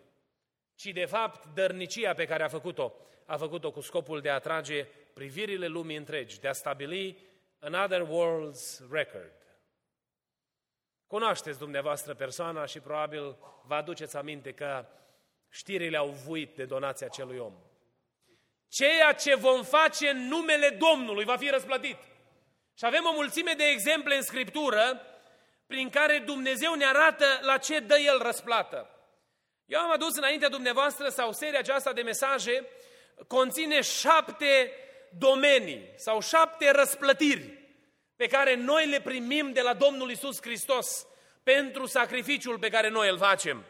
ci 0.76 0.86
de 0.86 1.06
fapt 1.06 1.46
dărnicia 1.54 2.14
pe 2.14 2.26
care 2.26 2.44
a 2.44 2.48
făcut-o, 2.48 2.94
a 3.26 3.38
făcut-o 3.38 3.72
cu 3.72 3.82
scopul 3.82 4.22
de 4.22 4.30
a 4.30 4.34
atrage 4.34 4.88
privirile 5.14 5.68
lumii 5.68 5.96
întregi, 5.98 6.40
de 6.40 6.48
a 6.48 6.54
stabili 6.54 7.18
another 7.60 8.02
world's 8.02 8.92
record. 8.92 9.34
Cunoașteți 11.08 11.60
dumneavoastră 11.60 12.14
persoana 12.14 12.66
și 12.66 12.80
probabil 12.80 13.38
vă 13.66 13.76
aduceți 13.76 14.18
aminte 14.18 14.52
că 14.52 14.86
știrile 15.50 15.98
au 15.98 16.10
vuit 16.10 16.56
de 16.56 16.66
donația 16.66 17.08
acelui 17.08 17.38
om. 17.38 17.54
Ceea 18.68 19.14
ce 19.14 19.36
vom 19.36 19.64
face 19.64 20.10
în 20.10 20.28
numele 20.28 20.70
Domnului 20.70 21.24
va 21.24 21.38
fi 21.38 21.50
răsplătit. 21.50 21.98
Și 22.78 22.86
avem 22.86 23.06
o 23.06 23.14
mulțime 23.14 23.54
de 23.54 23.64
exemple 23.64 24.16
în 24.16 24.22
Scriptură 24.22 25.02
prin 25.68 25.90
care 25.90 26.20
Dumnezeu 26.20 26.74
ne 26.74 26.86
arată 26.86 27.26
la 27.42 27.58
ce 27.58 27.80
dă 27.80 27.98
El 27.98 28.22
răsplată. 28.22 28.93
Eu 29.66 29.80
am 29.80 29.92
adus 29.92 30.16
înaintea 30.16 30.50
dumneavoastră 30.50 31.10
sau 31.10 31.32
seria 31.32 31.60
aceasta 31.60 31.94
de 31.94 32.02
mesaje 32.02 32.68
conține 33.28 33.82
șapte 33.82 34.72
domenii 35.18 35.94
sau 35.96 36.22
șapte 36.22 36.72
răsplătiri 36.72 37.62
pe 38.16 38.28
care 38.28 38.56
noi 38.56 38.88
le 38.88 39.02
primim 39.02 39.52
de 39.52 39.62
la 39.62 39.74
Domnul 39.74 40.12
Isus 40.12 40.42
Hristos 40.42 41.08
pentru 41.44 41.86
sacrificiul 41.86 42.60
pe 42.60 42.70
care 42.70 42.90
noi 42.90 43.10
îl 43.10 43.18
facem. 43.18 43.66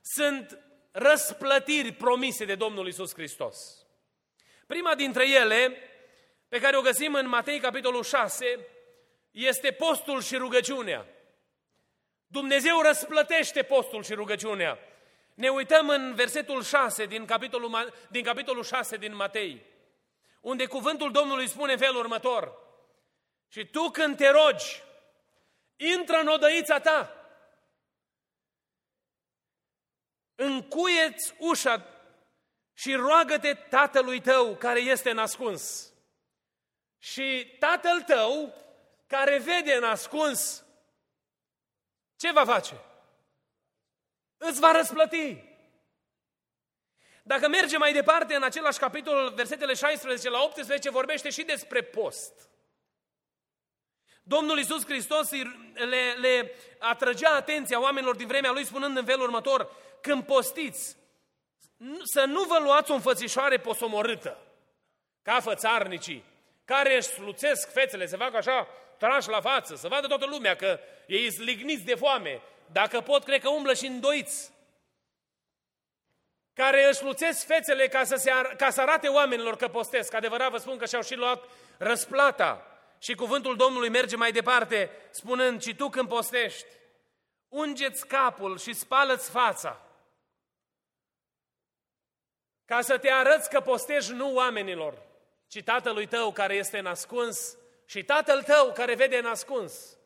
Sunt 0.00 0.58
răsplătiri 0.90 1.92
promise 1.92 2.44
de 2.44 2.54
Domnul 2.54 2.86
Isus 2.86 3.14
Hristos. 3.14 3.56
Prima 4.66 4.94
dintre 4.94 5.28
ele, 5.28 5.76
pe 6.48 6.60
care 6.60 6.76
o 6.76 6.80
găsim 6.80 7.14
în 7.14 7.28
Matei 7.28 7.60
capitolul 7.60 8.02
6, 8.02 8.66
este 9.30 9.70
postul 9.70 10.22
și 10.22 10.36
rugăciunea. 10.36 11.06
Dumnezeu 12.26 12.80
răsplătește 12.80 13.62
postul 13.62 14.02
și 14.02 14.14
rugăciunea. 14.14 14.78
Ne 15.34 15.48
uităm 15.48 15.88
în 15.88 16.14
versetul 16.14 16.62
6 16.62 17.06
din 17.06 17.26
capitolul, 17.26 17.94
din 18.08 18.24
capitolul 18.24 18.64
6 18.64 18.96
din 18.96 19.14
Matei, 19.14 19.66
unde 20.40 20.66
cuvântul 20.66 21.12
Domnului 21.12 21.48
spune 21.48 21.72
în 21.72 21.78
felul 21.78 21.96
următor. 21.96 22.58
Și 23.48 23.66
tu 23.66 23.90
când 23.90 24.16
te 24.16 24.28
rogi, 24.28 24.82
intră 25.76 26.16
în 26.16 26.26
odăița 26.26 26.80
ta, 26.80 27.16
încuieți 30.34 31.34
ușa 31.38 31.86
și 32.72 32.94
roagă-te 32.94 33.54
tatălui 33.54 34.20
tău 34.20 34.56
care 34.56 34.80
este 34.80 35.12
nascuns. 35.12 35.92
Și 36.98 37.56
tatăl 37.58 38.02
tău 38.02 38.54
care 39.06 39.38
vede 39.38 39.78
nascuns, 39.78 40.64
ce 42.16 42.32
va 42.32 42.44
face? 42.44 42.80
Îți 44.44 44.60
va 44.60 44.72
răsplăti. 44.72 45.44
Dacă 47.22 47.48
mergem 47.48 47.78
mai 47.78 47.92
departe 47.92 48.34
în 48.34 48.42
același 48.42 48.78
capitol, 48.78 49.32
versetele 49.34 49.74
16 49.74 50.30
la 50.30 50.42
18, 50.42 50.90
vorbește 50.90 51.30
și 51.30 51.42
despre 51.42 51.82
post. 51.82 52.32
Domnul 54.22 54.58
Iisus 54.58 54.84
Hristos 54.84 55.30
le, 55.74 56.12
le 56.18 56.54
atrăgea 56.78 57.34
atenția 57.34 57.80
oamenilor 57.80 58.16
din 58.16 58.26
vremea 58.26 58.50
Lui 58.50 58.64
spunând 58.64 58.96
în 58.96 59.04
felul 59.04 59.22
următor, 59.22 59.70
când 60.00 60.24
postiți, 60.24 60.96
să 62.02 62.24
nu 62.24 62.42
vă 62.42 62.58
luați 62.58 62.90
o 62.90 62.94
înfățișoare 62.94 63.58
posomorâtă, 63.58 64.38
ca 65.22 65.40
fățarnicii, 65.40 66.24
care 66.64 66.96
își 66.96 67.08
sluțesc 67.08 67.72
fețele, 67.72 68.06
se 68.06 68.16
fac 68.16 68.34
așa 68.34 68.68
trași 68.98 69.28
la 69.28 69.40
față, 69.40 69.74
să 69.74 69.88
vadă 69.88 70.06
toată 70.06 70.26
lumea 70.26 70.56
că 70.56 70.80
ei 71.06 71.32
sunt 71.32 71.46
ligniți 71.46 71.84
de 71.84 71.94
foame. 71.94 72.42
Dacă 72.72 73.00
pot, 73.00 73.24
cred 73.24 73.40
că 73.40 73.48
umblă 73.48 73.74
și 73.74 73.86
îndoiți. 73.86 74.52
Care 76.54 76.88
își 76.88 77.04
luțesc 77.04 77.46
fețele 77.46 77.88
ca 77.88 78.04
să, 78.04 78.16
se 78.16 78.30
ar- 78.30 78.56
ca 78.56 78.70
să 78.70 78.80
arate 78.80 79.08
oamenilor 79.08 79.56
că 79.56 79.68
postesc. 79.68 80.14
Adevărat 80.14 80.50
vă 80.50 80.56
spun 80.56 80.78
că 80.78 80.86
și-au 80.86 81.02
și 81.02 81.14
luat 81.14 81.44
răsplata. 81.78 82.66
Și 82.98 83.14
cuvântul 83.14 83.56
Domnului 83.56 83.88
merge 83.88 84.16
mai 84.16 84.32
departe, 84.32 84.90
spunând, 85.10 85.62
și 85.62 85.74
tu 85.74 85.88
când 85.88 86.08
postești, 86.08 86.66
ungeți 87.48 88.06
capul 88.06 88.58
și 88.58 88.72
spală-ți 88.72 89.30
fața, 89.30 89.86
ca 92.64 92.80
să 92.80 92.98
te 92.98 93.10
arăți 93.10 93.50
că 93.50 93.60
postești 93.60 94.12
nu 94.12 94.34
oamenilor, 94.34 95.02
ci 95.46 95.62
tatălui 95.62 96.06
tău 96.06 96.32
care 96.32 96.54
este 96.54 96.80
nascuns 96.80 97.56
și 97.86 98.04
tatăl 98.04 98.42
tău 98.42 98.72
care 98.72 98.94
vede 98.94 99.20
nascuns. 99.20 99.98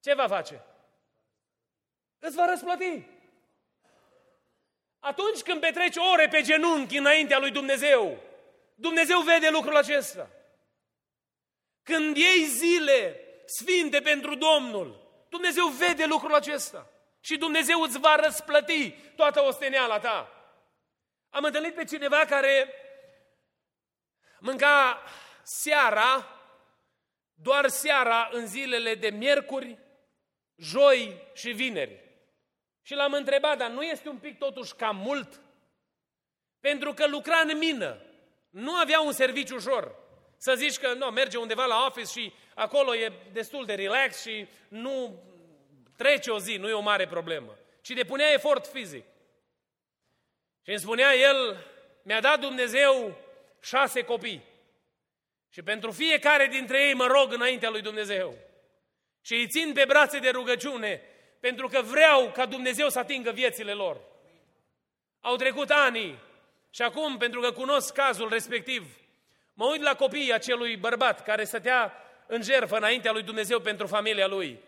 Ce 0.00 0.14
va 0.14 0.26
face? 0.26 0.64
Îți 2.20 2.36
va 2.36 2.46
răsplăti. 2.46 3.02
Atunci 4.98 5.40
când 5.40 5.60
petreci 5.60 5.96
ore 6.12 6.28
pe 6.28 6.42
genunchi 6.42 6.96
înaintea 6.96 7.38
lui 7.38 7.50
Dumnezeu, 7.50 8.22
Dumnezeu 8.74 9.20
vede 9.20 9.50
lucrul 9.50 9.76
acesta. 9.76 10.30
Când 11.82 12.16
iei 12.16 12.44
zile 12.44 13.20
sfinte 13.44 14.00
pentru 14.00 14.34
Domnul, 14.34 15.08
Dumnezeu 15.28 15.66
vede 15.66 16.04
lucrul 16.04 16.34
acesta. 16.34 16.90
Și 17.20 17.36
Dumnezeu 17.36 17.80
îți 17.80 17.98
va 17.98 18.16
răsplăti 18.16 18.90
toată 18.90 19.42
osteneala 19.42 19.98
ta. 19.98 20.32
Am 21.30 21.44
întâlnit 21.44 21.74
pe 21.74 21.84
cineva 21.84 22.24
care 22.24 22.74
mânca 24.38 25.02
seara, 25.42 26.26
doar 27.34 27.68
seara, 27.68 28.28
în 28.32 28.46
zilele 28.46 28.94
de 28.94 29.08
miercuri, 29.08 29.78
joi 30.56 31.22
și 31.34 31.50
vineri. 31.50 32.09
Și 32.82 32.94
l-am 32.94 33.12
întrebat, 33.12 33.58
dar 33.58 33.70
nu 33.70 33.82
este 33.82 34.08
un 34.08 34.18
pic 34.18 34.38
totuși 34.38 34.74
cam 34.74 34.96
mult? 34.96 35.40
Pentru 36.60 36.94
că 36.94 37.06
lucra 37.06 37.38
în 37.38 37.58
mină, 37.58 38.02
nu 38.50 38.74
avea 38.74 39.00
un 39.00 39.12
serviciu 39.12 39.54
ușor. 39.54 39.94
Să 40.36 40.54
zici 40.54 40.78
că 40.78 40.92
nu, 40.92 41.06
merge 41.06 41.36
undeva 41.36 41.64
la 41.64 41.84
office 41.86 42.20
și 42.20 42.32
acolo 42.54 42.94
e 42.94 43.12
destul 43.32 43.66
de 43.66 43.74
relax 43.74 44.20
și 44.20 44.46
nu 44.68 45.22
trece 45.96 46.30
o 46.30 46.38
zi, 46.38 46.56
nu 46.56 46.68
e 46.68 46.72
o 46.72 46.80
mare 46.80 47.06
problemă. 47.06 47.58
Ci 47.80 47.90
depunea 47.90 48.32
efort 48.32 48.66
fizic. 48.66 49.04
Și 50.62 50.70
îmi 50.70 50.78
spunea 50.78 51.14
el, 51.14 51.66
mi-a 52.02 52.20
dat 52.20 52.40
Dumnezeu 52.40 53.16
șase 53.62 54.04
copii. 54.04 54.44
Și 55.48 55.62
pentru 55.62 55.90
fiecare 55.90 56.46
dintre 56.46 56.86
ei 56.86 56.94
mă 56.94 57.06
rog 57.06 57.32
înaintea 57.32 57.70
lui 57.70 57.80
Dumnezeu. 57.80 58.38
Și 59.20 59.34
îi 59.34 59.48
țin 59.48 59.72
pe 59.72 59.84
brațe 59.84 60.18
de 60.18 60.30
rugăciune, 60.30 61.02
pentru 61.40 61.68
că 61.68 61.82
vreau 61.82 62.30
ca 62.30 62.46
Dumnezeu 62.46 62.88
să 62.88 62.98
atingă 62.98 63.30
viețile 63.30 63.72
lor. 63.72 64.00
Au 65.20 65.36
trecut 65.36 65.70
ani 65.70 66.18
și 66.70 66.82
acum, 66.82 67.16
pentru 67.16 67.40
că 67.40 67.52
cunosc 67.52 67.92
cazul 67.92 68.28
respectiv, 68.28 69.00
Mă 69.60 69.66
uit 69.66 69.82
la 69.82 69.94
copiii 69.94 70.32
acelui 70.32 70.76
bărbat 70.76 71.22
care 71.24 71.44
stătea 71.44 71.92
în 72.26 72.42
jertfă 72.42 72.76
înaintea 72.76 73.12
lui 73.12 73.22
Dumnezeu 73.22 73.60
pentru 73.60 73.86
familia 73.86 74.26
lui. 74.26 74.58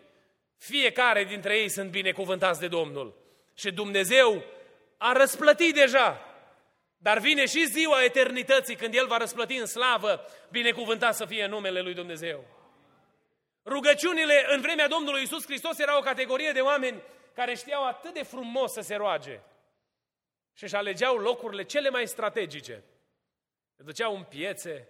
Fiecare 0.57 1.23
dintre 1.23 1.57
ei 1.57 1.69
sunt 1.69 1.89
binecuvântați 1.89 2.59
de 2.59 2.67
Domnul. 2.67 3.15
Și 3.53 3.71
Dumnezeu 3.71 4.43
a 4.97 5.11
răsplătit 5.11 5.73
deja. 5.73 6.25
Dar 6.97 7.19
vine 7.19 7.45
și 7.45 7.65
ziua 7.65 8.03
eternității 8.03 8.75
când 8.75 8.93
El 8.93 9.07
va 9.07 9.17
răsplăti 9.17 9.55
în 9.55 9.65
slavă, 9.65 10.25
binecuvântat 10.49 11.15
să 11.15 11.25
fie 11.25 11.45
numele 11.45 11.81
Lui 11.81 11.93
Dumnezeu. 11.93 12.45
Rugăciunile 13.65 14.45
în 14.49 14.61
vremea 14.61 14.87
Domnului 14.87 15.21
Isus 15.21 15.45
Hristos 15.45 15.79
era 15.79 15.97
o 15.97 16.01
categorie 16.01 16.51
de 16.51 16.59
oameni 16.59 17.01
care 17.33 17.55
știau 17.55 17.87
atât 17.87 18.13
de 18.13 18.23
frumos 18.23 18.71
să 18.71 18.81
se 18.81 18.95
roage 18.95 19.41
și 20.53 20.63
își 20.63 20.75
alegeau 20.75 21.17
locurile 21.17 21.63
cele 21.63 21.89
mai 21.89 22.07
strategice. 22.07 22.83
Se 23.75 23.83
duceau 23.83 24.15
în 24.15 24.23
piețe, 24.23 24.87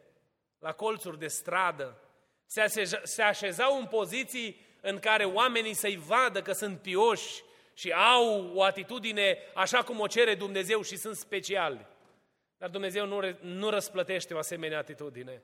la 0.59 0.71
colțuri 0.71 1.19
de 1.19 1.27
stradă, 1.27 1.97
se, 2.45 2.61
așeza, 2.61 2.99
se 3.03 3.21
așezau 3.21 3.77
în 3.79 3.85
poziții 3.85 4.65
în 4.81 4.99
care 4.99 5.25
oamenii 5.25 5.73
să-i 5.73 5.97
vadă 5.97 6.41
că 6.41 6.51
sunt 6.51 6.81
pioși 6.81 7.43
și 7.73 7.91
au 7.91 8.51
o 8.53 8.63
atitudine 8.63 9.37
așa 9.53 9.83
cum 9.83 9.99
o 9.99 10.07
cere 10.07 10.35
Dumnezeu 10.35 10.81
și 10.81 10.97
sunt 10.97 11.15
speciali. 11.15 11.87
Dar 12.57 12.69
Dumnezeu 12.69 13.05
nu, 13.05 13.37
nu 13.41 13.69
răsplătește 13.69 14.33
o 14.33 14.37
asemenea 14.37 14.77
atitudine, 14.77 15.41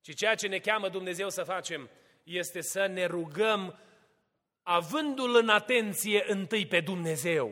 ci 0.00 0.14
ceea 0.14 0.34
ce 0.34 0.46
ne 0.46 0.58
cheamă 0.58 0.88
Dumnezeu 0.88 1.28
să 1.28 1.42
facem 1.42 1.90
este 2.28 2.60
să 2.60 2.86
ne 2.86 3.06
rugăm 3.06 3.78
avându-L 4.62 5.36
în 5.36 5.48
atenție 5.48 6.24
întâi 6.26 6.66
pe 6.66 6.80
Dumnezeu 6.80 7.50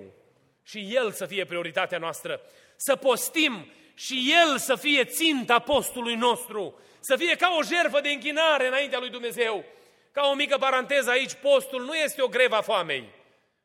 și 0.62 0.88
El 0.94 1.12
să 1.12 1.26
fie 1.26 1.44
prioritatea 1.44 1.98
noastră. 1.98 2.40
Să 2.76 2.96
postim 2.96 3.66
și 3.94 4.34
El 4.42 4.58
să 4.58 4.74
fie 4.74 5.04
ținta 5.04 5.58
postului 5.58 6.14
nostru, 6.14 6.80
să 7.00 7.16
fie 7.16 7.36
ca 7.36 7.54
o 7.58 7.62
jertfă 7.62 8.00
de 8.00 8.08
închinare 8.08 8.66
înaintea 8.66 8.98
lui 8.98 9.10
Dumnezeu. 9.10 9.64
Ca 10.12 10.26
o 10.26 10.34
mică 10.34 10.56
paranteză 10.58 11.10
aici, 11.10 11.34
postul 11.34 11.84
nu 11.84 11.94
este 11.94 12.22
o 12.22 12.28
greva 12.28 12.60
foamei, 12.60 13.08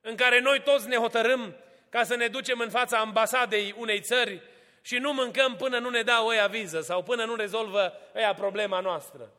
în 0.01 0.15
care 0.15 0.39
noi 0.39 0.61
toți 0.61 0.87
ne 0.87 0.95
hotărâm 0.95 1.55
ca 1.89 2.03
să 2.03 2.15
ne 2.15 2.27
ducem 2.27 2.59
în 2.59 2.69
fața 2.69 2.97
ambasadei 2.97 3.75
unei 3.77 4.01
țări 4.01 4.41
și 4.81 4.97
nu 4.97 5.13
mâncăm 5.13 5.55
până 5.55 5.79
nu 5.79 5.89
ne 5.89 6.01
dau 6.01 6.27
ăia 6.27 6.47
viză 6.47 6.81
sau 6.81 7.03
până 7.03 7.25
nu 7.25 7.35
rezolvă 7.35 7.93
ăia 8.15 8.33
problema 8.33 8.79
noastră. 8.79 9.31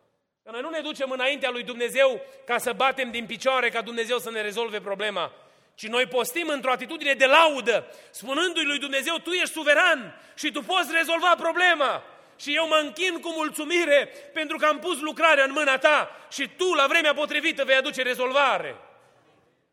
Că 0.45 0.51
noi 0.51 0.61
nu 0.61 0.71
ne 0.71 0.81
ducem 0.81 1.11
înaintea 1.11 1.51
lui 1.51 1.63
Dumnezeu 1.63 2.21
ca 2.45 2.59
să 2.59 2.73
batem 2.73 3.11
din 3.11 3.27
picioare 3.27 3.69
ca 3.69 3.81
Dumnezeu 3.81 4.19
să 4.19 4.31
ne 4.31 4.41
rezolve 4.41 4.81
problema, 4.81 5.33
ci 5.75 5.87
noi 5.87 6.07
postim 6.07 6.49
într-o 6.49 6.71
atitudine 6.71 7.13
de 7.13 7.27
laudă, 7.27 7.87
spunându-i 8.11 8.65
lui 8.65 8.79
Dumnezeu, 8.79 9.17
Tu 9.17 9.31
ești 9.31 9.55
suveran 9.55 10.21
și 10.35 10.51
Tu 10.51 10.63
poți 10.63 10.93
rezolva 10.93 11.35
problema. 11.39 12.05
Și 12.37 12.55
eu 12.55 12.67
mă 12.67 12.81
închin 12.83 13.21
cu 13.21 13.33
mulțumire 13.33 14.13
pentru 14.33 14.57
că 14.57 14.67
am 14.67 14.79
pus 14.79 15.01
lucrarea 15.01 15.45
în 15.45 15.53
mâna 15.53 15.79
Ta 15.79 16.27
și 16.31 16.49
Tu, 16.57 16.73
la 16.73 16.87
vremea 16.87 17.15
potrivită, 17.15 17.65
vei 17.65 17.77
aduce 17.77 18.03
rezolvare. 18.03 18.77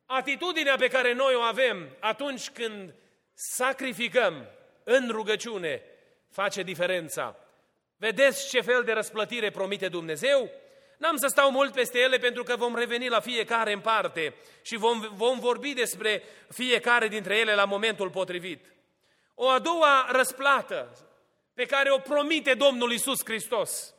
Atitudinea 0.06 0.76
pe 0.76 0.88
care 0.88 1.14
noi 1.14 1.34
o 1.36 1.42
avem 1.42 1.90
atunci 2.00 2.50
când 2.50 2.94
sacrificăm 3.34 4.46
în 4.84 5.10
rugăciune 5.12 5.82
face 6.32 6.62
diferența. 6.62 7.36
Vedeți 8.00 8.50
ce 8.50 8.62
fel 8.62 8.84
de 8.84 8.92
răsplătire 8.92 9.50
promite 9.50 9.88
Dumnezeu? 9.88 10.50
N-am 10.98 11.18
să 11.18 11.28
stau 11.28 11.52
mult 11.52 11.74
peste 11.74 12.00
ele 12.00 12.18
pentru 12.18 12.44
că 12.44 12.56
vom 12.56 12.76
reveni 12.76 13.08
la 13.08 13.20
fiecare 13.20 13.74
în 13.74 13.80
parte 13.80 14.34
și 14.62 14.76
vom, 14.76 15.00
vom 15.14 15.40
vorbi 15.40 15.74
despre 15.74 16.24
fiecare 16.50 17.08
dintre 17.08 17.38
ele 17.38 17.56
la 17.56 17.66
momentul 17.66 18.10
potrivit. 18.10 18.66
O 19.36 19.50
a 19.50 19.60
doua 19.60 20.08
răsplată 20.12 20.98
pe 21.54 21.66
care 21.66 21.92
o 21.92 21.98
promite 21.98 22.54
Domnul 22.54 22.92
Isus 22.92 23.20
Hristos 23.24 23.94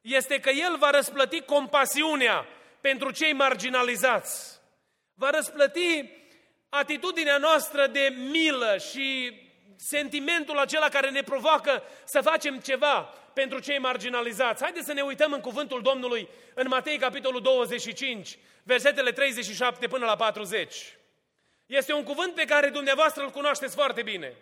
este 0.00 0.40
că 0.40 0.50
El 0.50 0.76
va 0.78 0.90
răsplăti 0.90 1.40
compasiunea 1.40 2.46
pentru 2.80 3.10
cei 3.10 3.32
marginalizați. 3.32 4.60
Va 5.14 5.30
răsplăti 5.30 6.10
atitudinea 6.68 7.38
noastră 7.38 7.86
de 7.86 8.14
milă 8.30 8.76
și 8.90 9.32
sentimentul 9.76 10.58
acela 10.58 10.88
care 10.88 11.10
ne 11.10 11.22
provoacă 11.22 11.82
să 12.04 12.20
facem 12.20 12.58
ceva 12.58 13.14
pentru 13.40 13.58
cei 13.58 13.78
marginalizați. 13.78 14.62
Haideți 14.62 14.86
să 14.86 14.92
ne 14.92 15.02
uităm 15.02 15.32
în 15.32 15.40
cuvântul 15.40 15.82
Domnului 15.82 16.28
în 16.54 16.66
Matei, 16.68 16.98
capitolul 16.98 17.40
25, 17.40 18.38
versetele 18.62 19.12
37 19.12 19.86
până 19.86 20.04
la 20.04 20.16
40. 20.16 20.96
Este 21.66 21.92
un 21.92 22.04
cuvânt 22.04 22.34
pe 22.34 22.44
care 22.44 22.68
dumneavoastră 22.68 23.22
îl 23.22 23.30
cunoașteți 23.30 23.74
foarte 23.74 24.02
bine. 24.02 24.34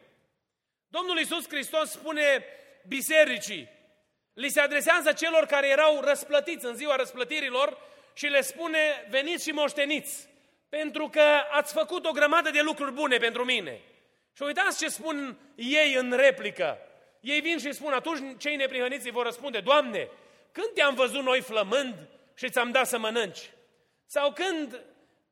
Domnul 0.89 1.19
Iisus 1.19 1.49
Hristos 1.49 1.91
spune 1.91 2.45
bisericii, 2.87 3.69
li 4.33 4.49
se 4.49 4.61
adresează 4.61 5.13
celor 5.13 5.47
care 5.47 5.69
erau 5.69 6.01
răsplătiți 6.01 6.65
în 6.65 6.75
ziua 6.75 6.97
răsplătirilor 6.97 7.79
și 8.15 8.27
le 8.27 8.41
spune, 8.41 9.07
veniți 9.09 9.45
și 9.45 9.51
moșteniți, 9.51 10.29
pentru 10.69 11.09
că 11.09 11.25
ați 11.51 11.73
făcut 11.73 12.07
o 12.07 12.13
grămadă 12.13 12.51
de 12.51 12.61
lucruri 12.61 12.93
bune 12.93 13.17
pentru 13.17 13.45
mine. 13.45 13.81
Și 14.37 14.43
uitați 14.43 14.79
ce 14.79 14.89
spun 14.89 15.39
ei 15.55 15.95
în 15.95 16.13
replică. 16.13 16.88
Ei 17.21 17.41
vin 17.41 17.59
și 17.59 17.73
spun, 17.73 17.93
atunci 17.93 18.41
cei 18.41 18.57
neprihăniți 18.57 19.11
vor 19.11 19.25
răspunde, 19.25 19.61
Doamne, 19.61 20.09
când 20.53 20.69
te-am 20.75 20.95
văzut 20.95 21.23
noi 21.23 21.41
flămând 21.41 21.95
și 22.35 22.51
ți-am 22.51 22.71
dat 22.71 22.87
să 22.87 22.99
mănânci? 22.99 23.51
Sau 24.07 24.33
când, 24.33 24.85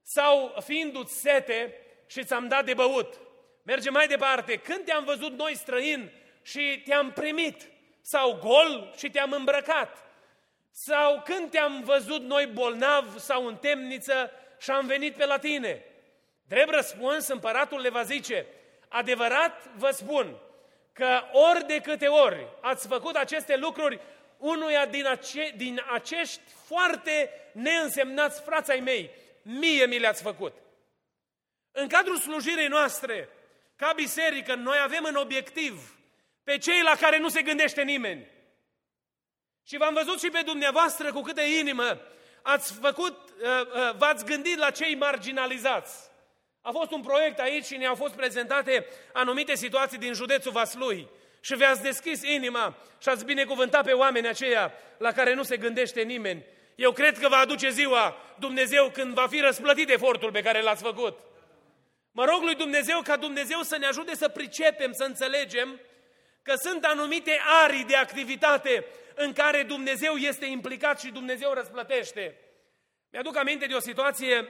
sau 0.03 0.55
fiindu-ți 0.64 1.20
sete 1.20 1.75
și 2.07 2.25
ți-am 2.25 2.49
dat 2.49 2.64
de 2.64 2.75
băut? 2.75 3.14
Merge 3.62 3.90
mai 3.90 4.07
departe, 4.07 4.57
când 4.57 4.85
te-am 4.85 5.05
văzut 5.05 5.33
noi 5.33 5.57
străin 5.57 6.12
și 6.42 6.83
te-am 6.85 7.12
primit? 7.12 7.68
Sau 8.01 8.38
gol 8.42 8.92
și 8.96 9.11
te-am 9.11 9.33
îmbrăcat? 9.33 10.05
Sau 10.70 11.22
când 11.25 11.51
te-am 11.51 11.83
văzut 11.85 12.22
noi 12.22 12.46
bolnav 12.46 13.18
sau 13.18 13.46
în 13.46 13.57
temniță 13.57 14.31
și 14.59 14.70
am 14.70 14.87
venit 14.87 15.16
pe 15.16 15.27
la 15.27 15.38
tine? 15.38 15.85
Drept 16.49 16.70
răspuns, 16.70 17.29
împăratul 17.29 17.81
le 17.81 17.88
va 17.88 18.03
zice, 18.03 18.46
adevărat 18.88 19.70
vă 19.77 19.90
spun 19.90 20.37
că 20.97 21.23
ori 21.33 21.67
de 21.67 21.81
câte 21.81 22.07
ori 22.07 22.47
ați 22.61 22.87
făcut 22.87 23.15
aceste 23.15 23.57
lucruri 23.57 24.01
unuia 24.37 24.87
din, 24.87 25.07
ace- 25.07 25.53
din 25.57 25.83
acești 25.93 26.41
foarte 26.67 27.31
neînsemnați 27.53 28.43
frații 28.43 28.81
mei, 28.81 29.11
mie 29.43 29.87
mi 29.87 29.99
le-ați 29.99 30.23
făcut. 30.23 30.55
În 31.73 31.89
cadrul 31.89 32.19
slujirii 32.19 32.69
noastre, 32.69 33.29
ca 33.77 33.93
biserică, 33.93 34.55
noi 34.55 34.79
avem 34.83 35.05
în 35.05 35.15
obiectiv 35.15 35.97
pe 36.45 36.59
cei 36.59 36.83
la 36.83 36.95
care 37.01 37.19
nu 37.19 37.29
se 37.29 37.43
gândește 37.43 37.83
nimeni. 37.83 38.27
Și 39.67 39.77
v-am 39.77 39.95
văzut 39.95 40.21
și 40.21 40.31
pe 40.31 40.43
dumneavoastră 40.45 41.13
cu 41.13 41.21
câtă 41.21 41.43
inimă 41.43 42.01
ați 42.43 42.73
făcut, 42.73 43.31
uh, 43.31 43.67
uh, 43.67 43.97
v-ați 43.97 44.25
gândit 44.25 44.59
la 44.59 44.71
cei 44.71 44.95
marginalizați. 44.95 46.11
A 46.67 46.71
fost 46.71 46.91
un 46.91 47.03
proiect 47.03 47.39
aici 47.39 47.65
și 47.65 47.77
ne-au 47.77 47.95
fost 47.95 48.15
prezentate 48.15 48.87
anumite 49.13 49.55
situații 49.55 49.99
din 49.99 50.13
județul 50.13 50.53
Vaslui. 50.53 51.09
Și 51.41 51.55
vi-ați 51.55 51.83
deschis 51.83 52.23
inima 52.23 52.77
și 53.03 53.09
ați 53.09 53.25
binecuvântat 53.25 53.85
pe 53.85 53.93
oamenii 53.93 54.29
aceia 54.29 54.73
la 54.99 55.13
care 55.13 55.35
nu 55.35 55.43
se 55.43 55.57
gândește 55.57 56.03
nimeni. 56.03 56.45
Eu 56.75 56.93
cred 56.93 57.19
că 57.19 57.29
va 57.29 57.37
aduce 57.37 57.69
ziua 57.69 58.17
Dumnezeu 58.39 58.91
când 58.91 59.15
va 59.15 59.27
fi 59.27 59.41
răsplătit 59.41 59.91
efortul 59.91 60.31
pe 60.31 60.43
care 60.43 60.63
l-ați 60.63 60.83
făcut. 60.83 61.19
Mă 62.13 62.25
rog 62.25 62.43
lui 62.43 62.55
Dumnezeu 62.55 63.01
ca 63.01 63.17
Dumnezeu 63.17 63.63
să 63.63 63.77
ne 63.77 63.87
ajute 63.87 64.15
să 64.15 64.29
pricepem, 64.29 64.93
să 64.93 65.05
înțelegem 65.05 65.81
că 66.43 66.55
sunt 66.55 66.85
anumite 66.85 67.41
arii 67.65 67.85
de 67.85 67.97
activitate 67.97 68.85
în 69.15 69.33
care 69.33 69.63
Dumnezeu 69.63 70.15
este 70.15 70.47
implicat 70.47 71.01
și 71.01 71.11
Dumnezeu 71.11 71.53
răsplătește. 71.53 72.37
Mi-aduc 73.11 73.37
aminte 73.37 73.67
de 73.67 73.75
o 73.75 73.81
situație 73.81 74.49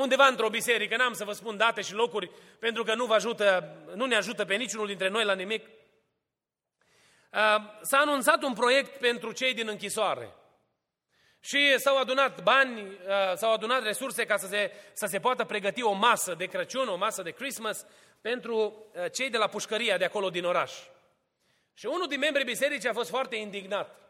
undeva 0.00 0.26
într-o 0.26 0.48
biserică, 0.48 0.96
n-am 0.96 1.12
să 1.12 1.24
vă 1.24 1.32
spun 1.32 1.56
date 1.56 1.80
și 1.80 1.92
locuri, 1.92 2.30
pentru 2.58 2.82
că 2.82 2.94
nu, 2.94 3.04
vă 3.04 3.14
ajută, 3.14 3.76
nu 3.94 4.04
ne 4.04 4.16
ajută 4.16 4.44
pe 4.44 4.54
niciunul 4.54 4.86
dintre 4.86 5.08
noi 5.08 5.24
la 5.24 5.34
nimic. 5.34 5.66
S-a 7.80 7.98
anunțat 7.98 8.42
un 8.42 8.52
proiect 8.52 9.00
pentru 9.00 9.32
cei 9.32 9.54
din 9.54 9.68
închisoare. 9.68 10.34
Și 11.40 11.78
s-au 11.78 11.98
adunat 11.98 12.42
bani, 12.42 12.98
s-au 13.34 13.52
adunat 13.52 13.82
resurse 13.82 14.24
ca 14.24 14.36
să 14.36 14.46
se, 14.46 14.72
să 14.92 15.06
se 15.06 15.20
poată 15.20 15.44
pregăti 15.44 15.82
o 15.82 15.92
masă 15.92 16.34
de 16.34 16.46
Crăciun, 16.46 16.88
o 16.88 16.96
masă 16.96 17.22
de 17.22 17.30
Christmas 17.30 17.86
pentru 18.20 18.86
cei 19.12 19.30
de 19.30 19.36
la 19.36 19.46
pușcăria 19.46 19.96
de 19.96 20.04
acolo 20.04 20.30
din 20.30 20.44
oraș. 20.44 20.72
Și 21.74 21.86
unul 21.86 22.06
din 22.08 22.18
membrii 22.18 22.44
bisericii 22.44 22.88
a 22.88 22.92
fost 22.92 23.10
foarte 23.10 23.36
indignat. 23.36 24.00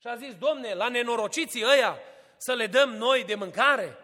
Și 0.00 0.06
a 0.06 0.16
zis, 0.16 0.34
domne, 0.34 0.74
la 0.74 0.88
nenorociții 0.88 1.64
ăia 1.64 1.98
să 2.36 2.52
le 2.52 2.66
dăm 2.66 2.90
noi 2.90 3.24
de 3.24 3.34
mâncare? 3.34 3.96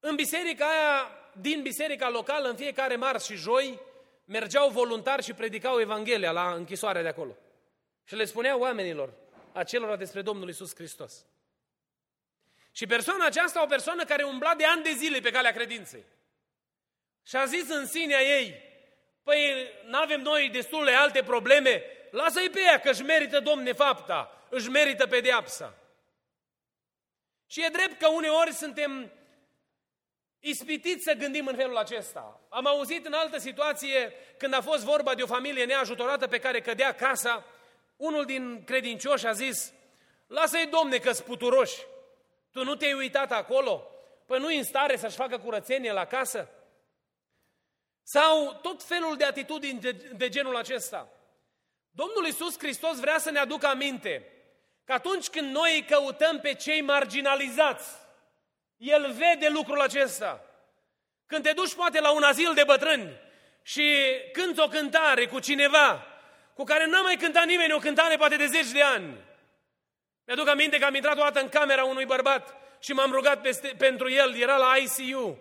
În 0.00 0.14
biserica 0.14 0.66
aia, 0.66 1.10
din 1.32 1.62
biserica 1.62 2.08
locală, 2.08 2.48
în 2.48 2.56
fiecare 2.56 2.96
marți 2.96 3.26
și 3.26 3.34
joi, 3.34 3.80
mergeau 4.24 4.68
voluntari 4.68 5.22
și 5.22 5.32
predicau 5.32 5.80
Evanghelia 5.80 6.30
la 6.30 6.54
închisoarea 6.54 7.02
de 7.02 7.08
acolo. 7.08 7.36
Și 8.04 8.14
le 8.14 8.24
spuneau 8.24 8.60
oamenilor, 8.60 9.12
acelora 9.52 9.96
despre 9.96 10.22
Domnul 10.22 10.48
Isus 10.48 10.74
Hristos. 10.74 11.26
Și 12.72 12.86
persoana 12.86 13.26
aceasta, 13.26 13.62
o 13.62 13.66
persoană 13.66 14.04
care 14.04 14.22
umbla 14.22 14.54
de 14.54 14.64
ani 14.64 14.82
de 14.82 14.92
zile 14.92 15.20
pe 15.20 15.30
calea 15.30 15.52
credinței. 15.52 16.04
Și 17.26 17.36
a 17.36 17.44
zis 17.44 17.68
în 17.68 17.86
sinea 17.86 18.20
ei, 18.20 18.54
păi 19.22 19.68
nu 19.84 19.98
avem 19.98 20.20
noi 20.20 20.48
destule 20.48 20.92
alte 20.92 21.22
probleme, 21.22 21.82
lasă-i 22.10 22.50
pe 22.50 22.60
ea 22.60 22.80
că 22.80 22.90
își 22.90 23.02
merită, 23.02 23.40
domne, 23.40 23.72
fapta, 23.72 24.46
își 24.48 24.68
merită 24.68 25.06
pedeapsa. 25.06 25.74
Și 27.46 27.64
e 27.64 27.68
drept 27.68 27.98
că 27.98 28.08
uneori 28.08 28.52
suntem 28.52 29.12
ispitit 30.40 31.02
să 31.02 31.12
gândim 31.12 31.46
în 31.46 31.56
felul 31.56 31.76
acesta. 31.76 32.40
Am 32.48 32.66
auzit 32.66 33.06
în 33.06 33.12
altă 33.12 33.38
situație, 33.38 34.12
când 34.36 34.54
a 34.54 34.60
fost 34.60 34.84
vorba 34.84 35.14
de 35.14 35.22
o 35.22 35.26
familie 35.26 35.64
neajutorată 35.64 36.26
pe 36.26 36.38
care 36.38 36.60
cădea 36.60 36.94
casa, 36.94 37.44
unul 37.96 38.24
din 38.24 38.64
credincioși 38.64 39.26
a 39.26 39.32
zis, 39.32 39.72
lasă-i, 40.26 40.66
domne, 40.66 40.98
că 40.98 41.12
sputuroși, 41.12 41.78
tu 42.52 42.64
nu 42.64 42.74
te-ai 42.74 42.92
uitat 42.92 43.32
acolo? 43.32 43.90
Păi 44.26 44.38
nu 44.38 44.46
în 44.46 44.64
stare 44.64 44.96
să-și 44.96 45.16
facă 45.16 45.38
curățenie 45.38 45.92
la 45.92 46.04
casă? 46.04 46.48
Sau 48.02 48.58
tot 48.62 48.82
felul 48.82 49.16
de 49.16 49.24
atitudini 49.24 49.80
de, 49.80 49.92
de 49.92 50.28
genul 50.28 50.56
acesta. 50.56 51.08
Domnul 51.90 52.24
Iisus 52.24 52.58
Hristos 52.58 53.00
vrea 53.00 53.18
să 53.18 53.30
ne 53.30 53.38
aducă 53.38 53.66
aminte 53.66 54.32
că 54.84 54.92
atunci 54.92 55.28
când 55.28 55.54
noi 55.54 55.84
căutăm 55.88 56.40
pe 56.40 56.54
cei 56.54 56.80
marginalizați, 56.80 57.88
el 58.80 59.12
vede 59.12 59.48
lucrul 59.48 59.80
acesta. 59.80 60.44
Când 61.26 61.42
te 61.42 61.52
duci 61.52 61.74
poate 61.74 62.00
la 62.00 62.10
un 62.10 62.22
azil 62.22 62.54
de 62.54 62.64
bătrâni 62.64 63.20
și 63.62 63.96
cânti 64.32 64.60
o 64.60 64.68
cântare 64.68 65.26
cu 65.26 65.38
cineva 65.38 66.06
cu 66.54 66.64
care 66.64 66.86
n-a 66.86 67.00
mai 67.00 67.16
cântat 67.16 67.44
nimeni 67.44 67.72
o 67.72 67.78
cântare 67.78 68.16
poate 68.16 68.36
de 68.36 68.46
zeci 68.46 68.70
de 68.70 68.82
ani. 68.82 69.16
Mi-aduc 70.24 70.48
aminte 70.48 70.78
că 70.78 70.84
am 70.84 70.94
intrat 70.94 71.16
o 71.16 71.22
dată 71.22 71.40
în 71.40 71.48
camera 71.48 71.84
unui 71.84 72.04
bărbat 72.04 72.56
și 72.78 72.92
m-am 72.92 73.10
rugat 73.10 73.40
peste, 73.40 73.74
pentru 73.78 74.10
el, 74.10 74.34
era 74.34 74.56
la 74.56 74.76
ICU. 74.76 75.38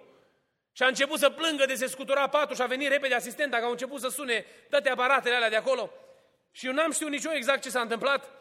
Și 0.72 0.84
a 0.84 0.88
început 0.88 1.20
să 1.20 1.30
plângă 1.30 1.66
de 1.66 1.76
se 1.76 1.88
scutura 1.88 2.30
patul 2.30 2.56
și 2.56 2.62
a 2.62 2.66
venit 2.66 2.90
repede 2.90 3.16
asistenta, 3.16 3.58
că 3.58 3.64
au 3.64 3.72
început 3.72 4.00
să 4.00 4.08
sune 4.08 4.46
toate 4.70 4.90
aparatele 4.90 5.36
alea 5.36 5.50
de 5.50 5.56
acolo. 5.56 5.92
Și 6.52 6.66
eu 6.66 6.74
n-am 6.74 6.92
știut 6.92 7.10
nici 7.10 7.24
eu 7.24 7.32
exact 7.34 7.62
ce 7.62 7.70
s-a 7.70 7.82
întâmplat, 7.82 8.32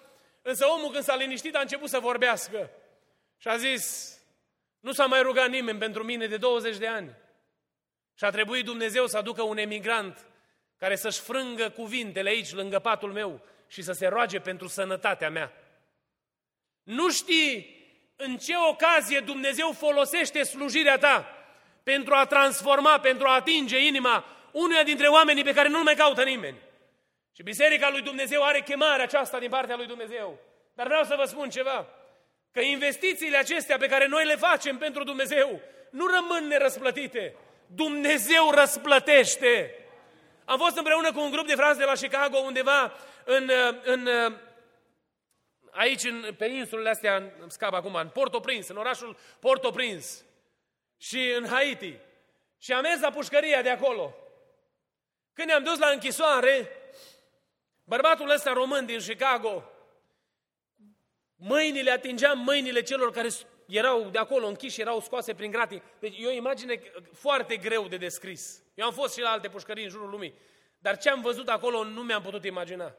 însă 0.42 0.66
omul 0.66 0.90
când 0.90 1.04
s-a 1.04 1.16
liniștit 1.16 1.56
a 1.56 1.60
început 1.60 1.88
să 1.88 1.98
vorbească. 1.98 2.70
Și 3.38 3.48
a 3.48 3.56
zis, 3.56 4.16
nu 4.80 4.92
s-a 4.92 5.06
mai 5.06 5.22
rugat 5.22 5.48
nimeni 5.48 5.78
pentru 5.78 6.04
mine 6.04 6.26
de 6.26 6.36
20 6.36 6.76
de 6.76 6.86
ani. 6.86 7.16
Și 8.14 8.24
a 8.24 8.30
trebuit 8.30 8.64
Dumnezeu 8.64 9.06
să 9.06 9.16
aducă 9.16 9.42
un 9.42 9.58
emigrant 9.58 10.26
care 10.76 10.96
să-și 10.96 11.20
frângă 11.20 11.70
cuvintele 11.70 12.28
aici, 12.28 12.52
lângă 12.52 12.78
patul 12.78 13.12
meu, 13.12 13.40
și 13.68 13.82
să 13.82 13.92
se 13.92 14.06
roage 14.06 14.40
pentru 14.40 14.66
sănătatea 14.66 15.30
mea. 15.30 15.52
Nu 16.82 17.10
știi 17.10 17.76
în 18.16 18.36
ce 18.36 18.52
ocazie 18.70 19.20
Dumnezeu 19.20 19.72
folosește 19.72 20.42
slujirea 20.42 20.98
ta 20.98 21.26
pentru 21.82 22.14
a 22.14 22.26
transforma, 22.26 23.00
pentru 23.00 23.26
a 23.26 23.34
atinge 23.34 23.86
inima 23.86 24.24
unuia 24.52 24.82
dintre 24.82 25.06
oamenii 25.06 25.44
pe 25.44 25.52
care 25.52 25.68
nu-l 25.68 25.82
mai 25.82 25.94
caută 25.94 26.24
nimeni. 26.24 26.56
Și 27.32 27.42
Biserica 27.42 27.90
lui 27.90 28.02
Dumnezeu 28.02 28.42
are 28.42 28.60
chemarea 28.60 29.04
aceasta 29.04 29.38
din 29.38 29.48
partea 29.48 29.76
lui 29.76 29.86
Dumnezeu. 29.86 30.38
Dar 30.74 30.86
vreau 30.86 31.04
să 31.04 31.14
vă 31.18 31.24
spun 31.24 31.50
ceva, 31.50 31.88
că 32.52 32.60
investițiile 32.60 33.36
acestea 33.36 33.76
pe 33.76 33.86
care 33.86 34.06
noi 34.06 34.24
le 34.24 34.36
facem 34.36 34.78
pentru 34.78 35.04
Dumnezeu 35.04 35.60
nu 35.90 36.06
rămân 36.06 36.46
nerăsplătite. 36.46 37.34
Dumnezeu 37.66 38.50
răsplătește. 38.50 39.74
Am 40.44 40.58
fost 40.58 40.76
împreună 40.76 41.12
cu 41.12 41.20
un 41.20 41.30
grup 41.30 41.46
de 41.46 41.54
frați 41.54 41.78
de 41.78 41.84
la 41.84 41.92
Chicago 41.92 42.38
undeva 42.38 42.92
în, 43.24 43.50
în 43.84 44.08
aici, 45.70 46.04
în, 46.04 46.34
pe 46.38 46.46
insulele 46.46 46.88
astea, 46.88 47.14
îmi 47.16 47.50
scap 47.50 47.72
acum, 47.72 47.94
în 47.94 48.08
Port-au-Prince, 48.08 48.72
în 48.72 48.76
orașul 48.76 49.16
Port-au-Prince 49.40 50.06
și 50.98 51.32
în 51.36 51.46
Haiti. 51.46 51.96
Și 52.58 52.72
am 52.72 52.80
mers 52.80 53.00
la 53.00 53.10
pușcăria 53.10 53.62
de 53.62 53.70
acolo. 53.70 54.14
Când 55.32 55.48
ne-am 55.48 55.62
dus 55.62 55.78
la 55.78 55.88
închisoare, 55.88 56.70
bărbatul 57.84 58.30
ăsta 58.30 58.52
român 58.52 58.86
din 58.86 58.98
Chicago, 58.98 59.70
mâinile, 61.38 61.90
atingeam 61.90 62.38
mâinile 62.38 62.82
celor 62.82 63.10
care 63.10 63.28
erau 63.66 64.08
de 64.10 64.18
acolo 64.18 64.46
închiși, 64.46 64.80
erau 64.80 65.00
scoase 65.00 65.34
prin 65.34 65.50
gratii. 65.50 65.82
Deci 65.98 66.18
e 66.18 66.26
o 66.26 66.30
imagine 66.30 66.80
foarte 67.12 67.56
greu 67.56 67.88
de 67.88 67.96
descris. 67.96 68.62
Eu 68.74 68.86
am 68.86 68.92
fost 68.92 69.14
și 69.14 69.20
la 69.20 69.30
alte 69.30 69.48
pușcării 69.48 69.84
în 69.84 69.90
jurul 69.90 70.10
lumii, 70.10 70.34
dar 70.78 70.98
ce 70.98 71.10
am 71.10 71.20
văzut 71.20 71.48
acolo 71.48 71.84
nu 71.84 72.02
mi-am 72.02 72.22
putut 72.22 72.44
imagina. 72.44 72.94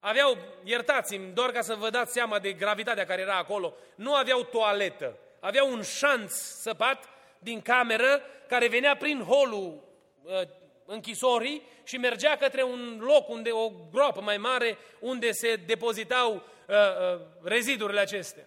Aveau, 0.00 0.38
iertați-mi, 0.64 1.32
doar 1.32 1.50
ca 1.50 1.60
să 1.60 1.74
vă 1.74 1.90
dați 1.90 2.12
seama 2.12 2.38
de 2.38 2.52
gravitatea 2.52 3.06
care 3.06 3.20
era 3.20 3.36
acolo, 3.36 3.74
nu 3.94 4.14
aveau 4.14 4.42
toaletă, 4.42 5.18
aveau 5.40 5.72
un 5.72 5.82
șanț 5.82 6.32
săpat 6.32 7.08
din 7.38 7.60
cameră 7.60 8.22
care 8.48 8.68
venea 8.68 8.96
prin 8.96 9.22
holul 9.22 9.82
uh, 10.22 10.40
închisorii 10.86 11.62
și 11.84 11.96
mergea 11.96 12.36
către 12.36 12.62
un 12.62 12.98
loc 13.00 13.28
unde 13.28 13.50
o 13.50 13.70
groapă 13.90 14.20
mai 14.20 14.36
mare 14.36 14.78
unde 15.00 15.32
se 15.32 15.56
depozitau 15.56 16.34
uh, 16.34 16.74
uh, 16.74 17.20
rezidurile 17.42 18.00
acestea. 18.00 18.46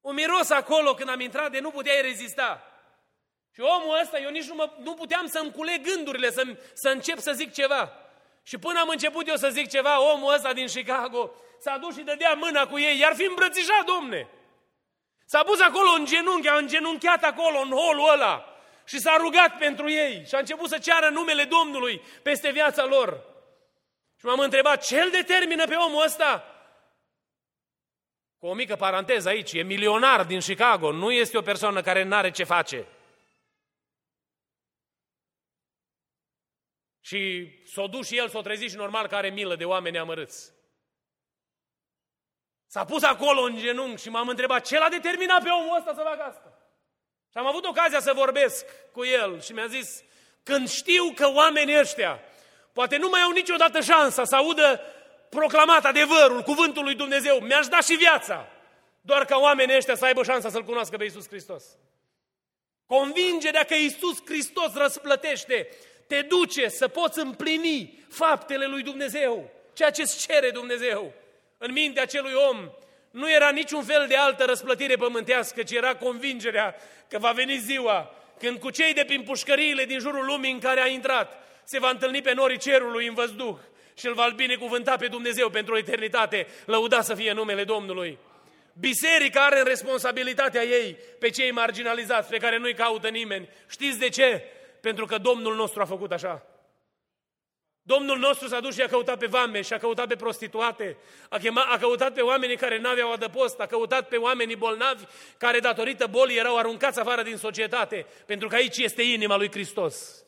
Un 0.00 0.14
miros 0.14 0.50
acolo 0.50 0.94
când 0.94 1.08
am 1.08 1.20
intrat 1.20 1.50
de 1.50 1.60
nu 1.60 1.70
puteai 1.70 2.02
rezista. 2.02 2.64
Și 3.54 3.60
omul 3.60 3.98
ăsta, 4.02 4.18
eu 4.18 4.30
nici 4.30 4.48
nu, 4.48 4.54
mă, 4.54 4.70
nu 4.78 4.94
puteam 4.94 5.26
să-mi 5.26 5.52
culeg 5.52 5.80
gândurile, 5.82 6.30
să, 6.30 6.42
să 6.72 6.88
încep 6.88 7.18
să 7.18 7.32
zic 7.32 7.52
ceva. 7.52 7.92
Și 8.42 8.58
până 8.58 8.80
am 8.80 8.88
început 8.88 9.28
eu 9.28 9.36
să 9.36 9.48
zic 9.48 9.68
ceva, 9.68 10.12
omul 10.12 10.34
ăsta 10.34 10.52
din 10.52 10.66
Chicago 10.66 11.30
s-a 11.58 11.78
dus 11.78 11.96
și 11.96 12.02
dădea 12.02 12.32
mâna 12.32 12.66
cu 12.66 12.78
ei, 12.78 12.98
iar 12.98 13.14
fi 13.14 13.24
îmbrățișat, 13.24 13.84
domne. 13.84 14.28
S-a 15.24 15.42
pus 15.42 15.60
acolo 15.60 15.90
în 15.90 16.04
genunchi, 16.04 16.48
a 16.48 16.56
îngenunchiat 16.56 17.24
acolo, 17.24 17.58
în 17.58 17.70
holul 17.70 18.10
ăla 18.12 18.49
și 18.90 18.98
s-a 18.98 19.16
rugat 19.16 19.58
pentru 19.58 19.90
ei 19.90 20.26
și 20.26 20.34
a 20.34 20.38
început 20.38 20.68
să 20.68 20.78
ceară 20.78 21.08
numele 21.08 21.44
Domnului 21.44 22.02
peste 22.22 22.50
viața 22.50 22.84
lor. 22.84 23.24
Și 24.18 24.24
m-am 24.24 24.38
întrebat, 24.38 24.84
ce 24.84 25.00
îl 25.00 25.10
determină 25.10 25.66
pe 25.66 25.74
omul 25.74 26.04
ăsta? 26.04 26.44
Cu 28.38 28.46
o 28.46 28.54
mică 28.54 28.76
paranteză 28.76 29.28
aici, 29.28 29.52
e 29.52 29.62
milionar 29.62 30.24
din 30.24 30.40
Chicago, 30.40 30.92
nu 30.92 31.12
este 31.12 31.38
o 31.38 31.42
persoană 31.42 31.82
care 31.82 32.02
nu 32.02 32.14
are 32.14 32.30
ce 32.30 32.44
face. 32.44 32.86
Și 37.00 37.50
s-o 37.66 37.86
duc 37.86 38.04
și 38.04 38.16
el, 38.16 38.28
s-o 38.28 38.40
trezi 38.40 38.64
și 38.64 38.76
normal 38.76 39.06
că 39.06 39.16
are 39.16 39.28
milă 39.28 39.56
de 39.56 39.64
oameni 39.64 39.98
amărâți. 39.98 40.52
S-a 42.66 42.84
pus 42.84 43.02
acolo 43.02 43.42
în 43.42 43.56
genunchi 43.56 44.02
și 44.02 44.08
m-am 44.08 44.28
întrebat 44.28 44.66
ce 44.66 44.78
l-a 44.78 44.88
determinat 44.88 45.42
pe 45.42 45.48
omul 45.48 45.76
ăsta 45.76 45.94
să 45.94 46.02
facă 46.02 46.22
asta. 46.22 46.49
Și 47.30 47.38
am 47.38 47.46
avut 47.46 47.64
ocazia 47.64 48.00
să 48.00 48.12
vorbesc 48.12 48.64
cu 48.92 49.04
el 49.04 49.40
și 49.40 49.52
mi-a 49.52 49.66
zis, 49.66 50.02
când 50.42 50.68
știu 50.68 51.12
că 51.14 51.30
oamenii 51.32 51.78
ăștia 51.78 52.20
poate 52.72 52.96
nu 52.96 53.08
mai 53.08 53.20
au 53.20 53.30
niciodată 53.30 53.80
șansa 53.80 54.24
să 54.24 54.36
audă 54.36 54.80
proclamat 55.28 55.84
adevărul, 55.84 56.42
cuvântul 56.42 56.84
lui 56.84 56.94
Dumnezeu, 56.94 57.38
mi-aș 57.38 57.66
da 57.66 57.80
și 57.80 57.94
viața, 57.94 58.48
doar 59.00 59.24
ca 59.24 59.38
oamenii 59.38 59.76
ăștia 59.76 59.94
să 59.94 60.04
aibă 60.04 60.22
șansa 60.22 60.50
să-L 60.50 60.64
cunoască 60.64 60.96
pe 60.96 61.04
Iisus 61.04 61.28
Hristos. 61.28 61.64
Convingerea 62.86 63.64
că 63.64 63.74
Iisus 63.74 64.18
Hristos 64.24 64.74
răsplătește 64.74 65.68
te 66.06 66.22
duce 66.22 66.68
să 66.68 66.88
poți 66.88 67.18
împlini 67.18 68.04
faptele 68.08 68.66
lui 68.66 68.82
Dumnezeu, 68.82 69.50
ceea 69.72 69.90
ce 69.90 70.02
îți 70.02 70.26
cere 70.26 70.50
Dumnezeu. 70.50 71.12
În 71.58 71.72
mintea 71.72 72.02
acelui 72.02 72.32
om 72.32 72.70
nu 73.10 73.32
era 73.32 73.50
niciun 73.50 73.82
fel 73.82 74.04
de 74.08 74.16
altă 74.16 74.44
răsplătire 74.44 74.96
pământească, 74.96 75.62
ci 75.62 75.70
era 75.70 75.94
convingerea 75.94 76.74
că 77.08 77.18
va 77.18 77.30
veni 77.30 77.58
ziua 77.58 78.14
când 78.38 78.58
cu 78.58 78.70
cei 78.70 78.92
de 78.92 79.04
prin 79.04 79.22
pușcăriile 79.22 79.84
din 79.84 79.98
jurul 79.98 80.24
lumii 80.24 80.52
în 80.52 80.58
care 80.58 80.80
a 80.80 80.86
intrat 80.86 81.38
se 81.64 81.78
va 81.78 81.90
întâlni 81.90 82.22
pe 82.22 82.34
norii 82.34 82.58
cerului 82.58 83.06
în 83.06 83.14
văzduh 83.14 83.56
și 83.94 84.06
îl 84.06 84.14
va 84.14 84.32
binecuvânta 84.36 84.96
pe 84.96 85.06
Dumnezeu 85.06 85.48
pentru 85.48 85.74
o 85.74 85.78
eternitate, 85.78 86.46
lăuda 86.64 87.02
să 87.02 87.14
fie 87.14 87.32
numele 87.32 87.64
Domnului. 87.64 88.18
Biserica 88.72 89.44
are 89.44 89.58
în 89.58 89.64
responsabilitatea 89.64 90.62
ei 90.62 90.96
pe 91.18 91.30
cei 91.30 91.50
marginalizați, 91.50 92.28
pe 92.28 92.36
care 92.36 92.58
nu-i 92.58 92.74
caută 92.74 93.08
nimeni. 93.08 93.48
Știți 93.70 93.98
de 93.98 94.08
ce? 94.08 94.44
Pentru 94.80 95.06
că 95.06 95.18
Domnul 95.18 95.54
nostru 95.54 95.80
a 95.80 95.84
făcut 95.84 96.12
așa. 96.12 96.49
Domnul 97.82 98.18
nostru 98.18 98.48
s-a 98.48 98.60
dus 98.60 98.74
și 98.74 98.82
a 98.82 98.86
căutat 98.86 99.18
pe 99.18 99.26
vame 99.26 99.62
și 99.62 99.72
a 99.72 99.78
căutat 99.78 100.06
pe 100.06 100.16
prostituate, 100.16 100.96
a, 101.28 101.38
chema, 101.38 101.62
a 101.62 101.78
căutat 101.78 102.12
pe 102.12 102.20
oamenii 102.20 102.56
care 102.56 102.78
n-aveau 102.78 103.12
adăpost, 103.12 103.60
a 103.60 103.66
căutat 103.66 104.08
pe 104.08 104.16
oamenii 104.16 104.56
bolnavi 104.56 105.04
care 105.38 105.58
datorită 105.58 106.06
bolii 106.06 106.38
erau 106.38 106.56
aruncați 106.56 107.00
afară 107.00 107.22
din 107.22 107.36
societate, 107.36 108.06
pentru 108.26 108.48
că 108.48 108.54
aici 108.54 108.76
este 108.76 109.02
inima 109.02 109.36
lui 109.36 109.50
Hristos. 109.50 110.24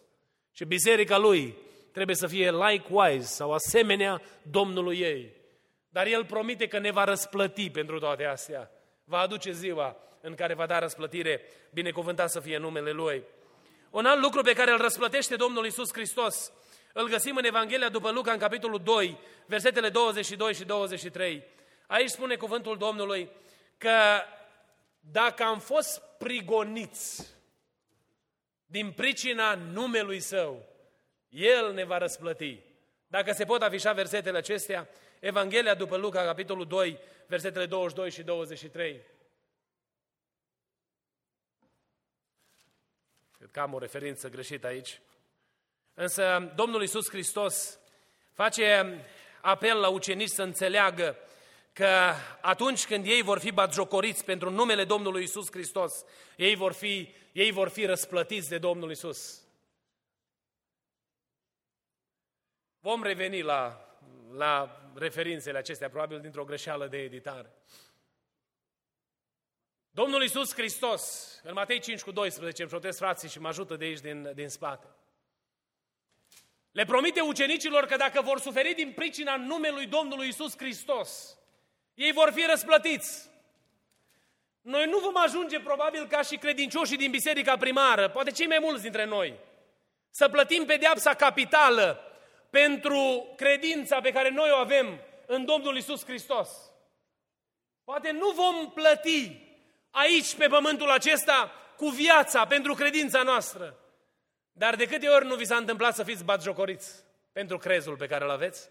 Și 0.52 0.64
biserica 0.64 1.18
lui 1.18 1.54
trebuie 1.92 2.16
să 2.16 2.26
fie 2.26 2.50
likewise 2.50 3.26
sau 3.26 3.52
asemenea 3.52 4.22
Domnului 4.42 4.98
ei. 4.98 5.32
Dar 5.88 6.06
El 6.06 6.24
promite 6.24 6.66
că 6.66 6.78
ne 6.78 6.90
va 6.90 7.04
răsplăti 7.04 7.70
pentru 7.70 7.98
toate 7.98 8.24
astea. 8.24 8.70
Va 9.04 9.18
aduce 9.18 9.50
ziua 9.50 9.96
în 10.20 10.34
care 10.34 10.54
va 10.54 10.66
da 10.66 10.78
răsplătire, 10.78 11.40
binecuvântat 11.72 12.30
să 12.30 12.40
fie 12.40 12.58
numele 12.58 12.90
Lui. 12.90 13.22
Un 13.90 14.04
alt 14.04 14.22
lucru 14.22 14.42
pe 14.42 14.52
care 14.52 14.70
îl 14.70 14.78
răsplătește 14.78 15.36
Domnul 15.36 15.66
Isus 15.66 15.92
Hristos, 15.92 16.52
îl 16.92 17.08
găsim 17.08 17.36
în 17.36 17.44
Evanghelia 17.44 17.88
după 17.88 18.10
Luca, 18.10 18.32
în 18.32 18.38
capitolul 18.38 18.82
2, 18.82 19.18
versetele 19.46 19.88
22 19.88 20.54
și 20.54 20.64
23. 20.64 21.44
Aici 21.86 22.08
spune 22.08 22.36
cuvântul 22.36 22.76
Domnului 22.78 23.30
că 23.78 24.20
dacă 25.00 25.42
am 25.42 25.58
fost 25.58 26.02
prigoniți 26.18 27.34
din 28.66 28.92
pricina 28.92 29.54
numelui 29.54 30.20
Său, 30.20 30.68
El 31.28 31.72
ne 31.72 31.84
va 31.84 31.98
răsplăti. 31.98 32.62
Dacă 33.06 33.32
se 33.32 33.44
pot 33.44 33.62
afișa 33.62 33.92
versetele 33.92 34.38
acestea, 34.38 34.88
Evanghelia 35.20 35.74
după 35.74 35.96
Luca, 35.96 36.24
capitolul 36.24 36.66
2, 36.66 36.98
versetele 37.26 37.66
22 37.66 38.10
și 38.10 38.22
23. 38.22 39.00
Cred 43.36 43.50
că 43.50 43.60
am 43.60 43.72
o 43.72 43.78
referință 43.78 44.28
greșită 44.28 44.66
aici. 44.66 45.00
Însă 45.94 46.52
Domnul 46.54 46.80
Iisus 46.80 47.08
Hristos 47.08 47.78
face 48.32 48.98
apel 49.40 49.78
la 49.78 49.88
ucenici 49.88 50.28
să 50.28 50.42
înțeleagă 50.42 51.16
că 51.72 52.14
atunci 52.40 52.86
când 52.86 53.06
ei 53.06 53.22
vor 53.22 53.38
fi 53.38 53.52
batjocoriți 53.52 54.24
pentru 54.24 54.50
numele 54.50 54.84
Domnului 54.84 55.20
Iisus 55.20 55.50
Hristos, 55.50 56.04
ei 56.36 56.54
vor 56.54 56.72
fi, 56.72 57.14
ei 57.32 57.50
vor 57.50 57.68
fi 57.68 57.84
răsplătiți 57.84 58.48
de 58.48 58.58
Domnul 58.58 58.88
Iisus. 58.88 59.42
Vom 62.80 63.02
reveni 63.02 63.42
la, 63.42 63.88
la 64.32 64.82
referințele 64.94 65.58
acestea, 65.58 65.88
probabil 65.88 66.20
dintr-o 66.20 66.44
greșeală 66.44 66.86
de 66.86 66.98
editare. 66.98 67.52
Domnul 69.90 70.22
Iisus 70.22 70.54
Hristos, 70.54 71.34
în 71.42 71.52
Matei 71.52 71.80
5 71.80 72.02
cu 72.02 72.10
12, 72.10 72.62
îmi 72.62 72.70
șotesc 72.70 72.98
frații 72.98 73.28
și 73.28 73.40
mă 73.40 73.48
ajută 73.48 73.76
de 73.76 73.84
aici 73.84 74.00
din, 74.00 74.30
din 74.34 74.48
spate. 74.48 74.86
Le 76.72 76.84
promite 76.84 77.20
ucenicilor 77.20 77.86
că 77.86 77.96
dacă 77.96 78.20
vor 78.20 78.40
suferi 78.40 78.74
din 78.74 78.92
pricina 78.92 79.36
numelui 79.36 79.86
Domnului 79.86 80.28
Isus 80.28 80.56
Hristos, 80.56 81.36
Ei 81.94 82.12
vor 82.12 82.32
fi 82.34 82.44
răsplătiți. 82.44 83.30
Noi 84.60 84.86
nu 84.86 84.98
vom 84.98 85.16
ajunge 85.16 85.60
probabil 85.60 86.06
ca 86.06 86.22
și 86.22 86.36
credincioșii 86.36 86.96
din 86.96 87.10
biserica 87.10 87.56
primară, 87.56 88.08
poate 88.08 88.30
cei 88.30 88.46
mai 88.46 88.58
mulți 88.60 88.82
dintre 88.82 89.04
noi, 89.04 89.38
să 90.10 90.28
plătim 90.28 90.64
pedeapsa 90.64 91.14
capitală 91.14 92.00
pentru 92.50 93.32
credința 93.36 94.00
pe 94.00 94.12
care 94.12 94.30
noi 94.30 94.50
o 94.50 94.56
avem 94.56 95.00
în 95.26 95.44
Domnul 95.44 95.76
Isus 95.76 96.04
Hristos. 96.04 96.48
Poate 97.84 98.10
nu 98.10 98.30
vom 98.30 98.72
plăti 98.72 99.36
aici, 99.90 100.34
pe 100.34 100.46
pământul 100.46 100.90
acesta, 100.90 101.52
cu 101.76 101.88
viața 101.88 102.46
pentru 102.46 102.74
credința 102.74 103.22
noastră. 103.22 103.76
Dar 104.52 104.76
de 104.76 104.86
câte 104.86 105.08
ori 105.08 105.26
nu 105.26 105.34
vi 105.34 105.44
s-a 105.44 105.56
întâmplat 105.56 105.94
să 105.94 106.04
fiți 106.04 106.24
batjocoriți 106.24 107.04
pentru 107.32 107.58
crezul 107.58 107.96
pe 107.96 108.06
care 108.06 108.24
îl 108.24 108.30
aveți? 108.30 108.70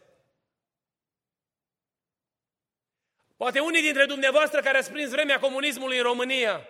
Poate 3.37 3.59
unii 3.59 3.81
dintre 3.81 4.05
dumneavoastră 4.05 4.61
care 4.61 4.77
ați 4.77 4.91
prins 4.91 5.09
vremea 5.09 5.39
comunismului 5.39 5.97
în 5.97 6.03
România, 6.03 6.67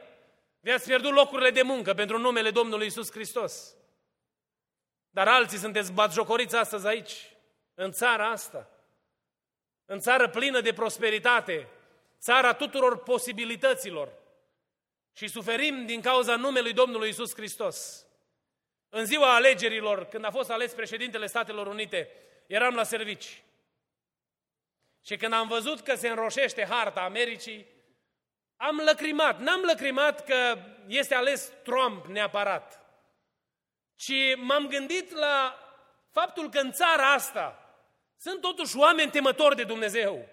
vi-ați 0.60 0.86
pierdut 0.86 1.14
locurile 1.14 1.50
de 1.50 1.62
muncă 1.62 1.94
pentru 1.94 2.18
numele 2.18 2.52
Domnului 2.52 2.86
Isus 2.86 3.12
Hristos. 3.12 3.76
Dar 5.10 5.28
alții 5.28 5.58
sunteți 5.58 5.92
batjocoriți 5.92 6.56
astăzi 6.56 6.88
aici, 6.88 7.36
în 7.74 7.92
țara 7.92 8.30
asta, 8.30 8.70
în 9.86 10.00
țară 10.00 10.30
plină 10.30 10.62
de 10.62 10.74
prosperitate, 10.74 11.68
țara 12.20 12.54
tuturor 12.54 13.04
posibilităților. 13.04 14.12
Și 15.14 15.28
suferim 15.28 15.86
din 15.86 16.02
cauza 16.02 16.36
numelui 16.36 16.74
Domnului 16.74 17.10
Isus 17.10 17.34
Hristos. 17.34 18.06
În 18.94 19.06
ziua 19.06 19.36
alegerilor, 19.36 20.06
când 20.06 20.26
a 20.26 20.32
fost 20.32 20.50
ales 20.50 20.74
președintele 20.74 21.26
Statelor 21.26 21.68
Unite, 21.68 22.10
eram 22.48 22.76
la 22.76 22.84
servici. 22.84 23.44
Și 25.06 25.18
când 25.18 25.34
am 25.34 25.48
văzut 25.48 25.80
că 25.80 25.96
se 25.96 26.08
înroșește 26.08 26.66
harta 26.70 27.02
Americii, 27.02 27.66
am 28.56 28.82
lăcrimat. 28.86 29.40
N-am 29.40 29.62
lăcrimat 29.62 30.26
că 30.26 30.58
este 30.88 31.16
ales 31.16 31.52
Trump 31.64 32.06
neapărat, 32.06 32.86
ci 33.96 34.36
m-am 34.36 34.68
gândit 34.68 35.12
la 35.12 35.60
faptul 36.12 36.50
că 36.50 36.60
în 36.60 36.72
țara 36.72 37.14
asta 37.14 37.76
sunt 38.18 38.42
totuși 38.42 38.78
oameni 38.78 39.12
temători 39.12 39.56
de 39.56 39.64
Dumnezeu. 39.64 40.28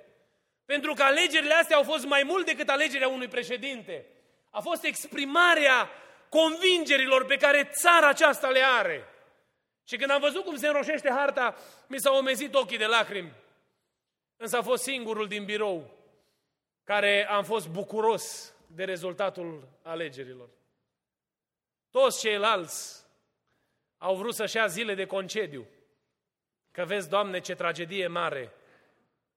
Pentru 0.65 0.95
că 0.95 1.03
alegerile 1.03 1.55
astea 1.55 1.77
au 1.77 1.83
fost 1.83 2.05
mai 2.05 2.23
mult 2.23 2.47
decât 2.47 2.69
alegerea 2.69 3.09
unui 3.09 3.29
președinte. 3.29 4.07
A 4.51 4.61
fost 4.61 4.85
exprimarea 4.85 5.91
convingerilor 6.29 7.25
pe 7.25 7.37
care 7.37 7.71
țara 7.73 8.09
aceasta 8.09 8.49
le 8.49 8.63
are. 8.63 9.09
Și 9.85 9.97
când 9.97 10.11
am 10.11 10.21
văzut 10.21 10.45
cum 10.45 10.57
se 10.57 10.67
înroșește 10.67 11.11
harta, 11.11 11.57
mi 11.87 11.99
s-au 11.99 12.17
omezit 12.17 12.55
ochii 12.55 12.79
de 12.79 12.87
lacrimi. 12.87 13.33
Însă 14.37 14.57
a 14.57 14.63
fost 14.63 14.83
singurul 14.83 15.29
din 15.29 15.45
birou 15.45 15.97
care 16.85 17.29
am 17.29 17.45
fost 17.45 17.69
bucuros 17.69 18.55
de 18.67 18.85
rezultatul 18.85 19.69
alegerilor. 19.83 20.49
Toți 21.91 22.21
ceilalți 22.21 23.05
au 23.99 24.17
vrut 24.17 24.35
să-și 24.35 24.57
ia 24.57 24.67
zile 24.67 24.95
de 24.95 25.07
concediu. 25.07 25.67
Că 26.71 26.85
vezi, 26.85 27.09
Doamne, 27.09 27.41
ce 27.41 27.55
tragedie 27.55 28.07
mare 28.07 28.53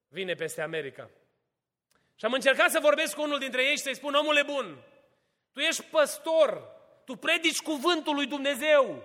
vine 0.08 0.34
peste 0.34 0.62
America. 0.62 1.10
Și 2.16 2.26
am 2.26 2.34
încercat 2.34 2.72
să 2.72 2.80
vorbesc 2.80 3.16
cu 3.16 3.22
unul 3.22 3.40
dintre 3.40 3.64
ei 3.64 3.76
și 3.76 3.82
să-i 3.82 3.96
spun, 3.96 4.14
omule 4.14 4.44
bun, 4.44 4.84
tu 5.52 5.60
ești 5.60 5.84
păstor, 5.84 6.81
tu 7.12 7.18
predici 7.18 7.60
cuvântul 7.60 8.16
lui 8.16 8.26
Dumnezeu. 8.26 9.04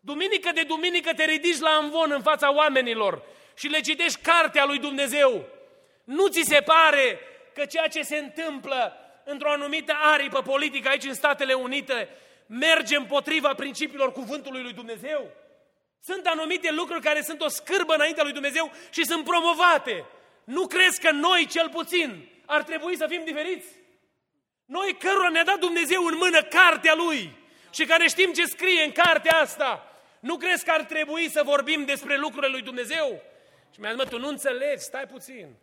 Duminică 0.00 0.50
de 0.54 0.62
duminică 0.62 1.12
te 1.14 1.24
ridici 1.24 1.58
la 1.58 1.78
învon 1.82 2.10
în 2.12 2.22
fața 2.22 2.54
oamenilor 2.54 3.22
și 3.54 3.66
le 3.66 3.80
citești 3.80 4.20
cartea 4.20 4.64
lui 4.64 4.78
Dumnezeu. 4.78 5.44
Nu 6.04 6.26
ți 6.26 6.42
se 6.42 6.60
pare 6.60 7.20
că 7.54 7.64
ceea 7.64 7.88
ce 7.88 8.02
se 8.02 8.16
întâmplă 8.16 8.96
într-o 9.24 9.50
anumită 9.50 9.92
aripă 10.02 10.42
politică 10.42 10.88
aici 10.88 11.04
în 11.04 11.14
Statele 11.14 11.52
Unite 11.52 12.08
merge 12.46 12.96
împotriva 12.96 13.54
principiilor 13.54 14.12
cuvântului 14.12 14.62
lui 14.62 14.72
Dumnezeu? 14.72 15.30
Sunt 16.04 16.26
anumite 16.26 16.70
lucruri 16.70 17.02
care 17.02 17.22
sunt 17.22 17.40
o 17.40 17.48
scârbă 17.48 17.94
înaintea 17.94 18.22
lui 18.22 18.32
Dumnezeu 18.32 18.72
și 18.90 19.04
sunt 19.04 19.24
promovate. 19.24 20.04
Nu 20.44 20.66
crezi 20.66 21.00
că 21.00 21.10
noi, 21.10 21.46
cel 21.46 21.68
puțin, 21.68 22.28
ar 22.46 22.62
trebui 22.62 22.96
să 22.96 23.06
fim 23.08 23.24
diferiți? 23.24 23.66
Noi 24.68 24.96
cărora 24.98 25.28
ne-a 25.28 25.44
dat 25.44 25.58
Dumnezeu 25.58 26.04
în 26.04 26.16
mână 26.16 26.42
cartea 26.42 26.94
Lui 26.94 27.36
și 27.70 27.84
care 27.84 28.08
știm 28.08 28.32
ce 28.32 28.44
scrie 28.44 28.82
în 28.82 28.92
cartea 28.92 29.36
asta, 29.36 29.96
nu 30.20 30.36
crezi 30.36 30.64
că 30.64 30.70
ar 30.70 30.82
trebui 30.82 31.28
să 31.28 31.42
vorbim 31.42 31.84
despre 31.84 32.16
lucrurile 32.16 32.52
lui 32.52 32.62
Dumnezeu? 32.62 33.22
Și 33.72 33.80
mi-a 33.80 33.88
zis, 33.90 33.98
mă, 33.98 34.08
tu 34.08 34.18
nu 34.18 34.28
înțelegi, 34.28 34.82
stai 34.82 35.06
puțin. 35.06 35.56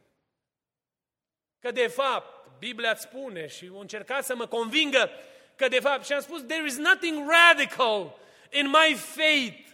Că 1.59 1.71
de 1.71 1.87
fapt, 1.87 2.57
Biblia 2.59 2.91
îți 2.91 3.01
spune 3.01 3.47
și 3.47 3.71
încerca 3.79 4.21
să 4.21 4.35
mă 4.35 4.45
convingă 4.45 5.09
că 5.55 5.67
de 5.67 5.79
fapt, 5.79 6.05
și 6.05 6.13
am 6.13 6.21
spus, 6.21 6.41
there 6.41 6.65
is 6.65 6.77
nothing 6.77 7.29
radical 7.29 8.17
in 8.51 8.67
my 8.67 8.95
faith. 8.95 9.67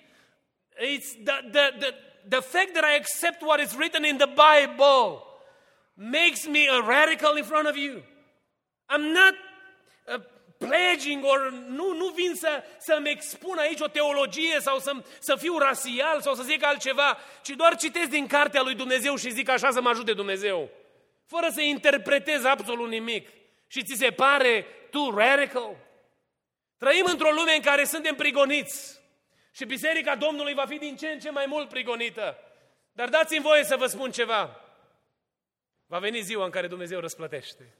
It's 0.78 1.24
the, 1.24 1.50
the, 1.52 1.76
the, 1.80 1.94
the 2.30 2.42
fact 2.42 2.74
that 2.74 2.84
I 2.92 2.96
accept 2.96 3.42
what 3.42 3.60
is 3.60 3.76
written 3.76 4.04
in 4.04 4.18
the 4.18 4.30
Bible 4.30 5.24
makes 5.94 6.48
me 6.48 6.68
a 6.70 6.82
radical 6.82 7.38
in 7.38 7.44
front 7.44 7.68
of 7.68 7.76
you. 7.76 8.02
I'm 8.96 9.02
not 9.02 9.36
uh, 10.06 10.22
pledging 10.58 11.24
or 11.26 11.52
nu, 11.52 11.94
nu 11.94 12.08
vin 12.08 12.36
să, 12.36 12.64
să-mi 12.78 13.10
expun 13.10 13.58
aici 13.58 13.80
o 13.80 13.88
teologie 13.88 14.60
sau 14.60 14.80
să, 14.80 14.92
să 15.20 15.36
fiu 15.36 15.58
rasial 15.58 16.22
sau 16.22 16.34
să 16.34 16.44
zic 16.44 16.64
altceva, 16.64 17.18
ci 17.42 17.50
doar 17.50 17.76
citesc 17.76 18.10
din 18.10 18.28
cartea 18.28 18.62
lui 18.62 18.76
Dumnezeu 18.76 19.16
și 19.16 19.32
zic 19.32 19.50
așa 19.50 19.72
să 19.72 19.82
mă 19.82 19.90
ajute 19.90 20.14
Dumnezeu. 20.14 20.70
Fără 21.26 21.50
să 21.50 21.62
interpretez 21.62 22.44
absolut 22.44 22.90
nimic. 22.90 23.30
Și 23.68 23.84
ți 23.84 23.96
se 23.98 24.12
pare 24.12 24.66
tu 24.90 25.16
radical? 25.16 25.76
Trăim 26.78 27.06
într-o 27.08 27.32
lume 27.32 27.56
în 27.56 27.62
care 27.62 27.84
suntem 27.84 28.16
prigoniți. 28.16 29.00
Și 29.52 29.66
Biserica 29.66 30.16
Domnului 30.16 30.54
va 30.54 30.66
fi 30.66 30.78
din 30.78 30.96
ce 30.96 31.08
în 31.08 31.20
ce 31.20 31.30
mai 31.30 31.46
mult 31.48 31.70
prigonită. 31.70 32.38
Dar 32.92 33.10
dați-mi 33.10 33.44
voie 33.44 33.64
să 33.64 33.76
vă 33.76 33.86
spun 33.86 34.12
ceva. 34.12 34.60
Va 35.86 36.00
veni 36.00 36.22
ziua 36.22 36.46
în 36.46 36.52
care 36.52 36.68
Dumnezeu 36.68 37.00
răsplătește. 37.00 37.76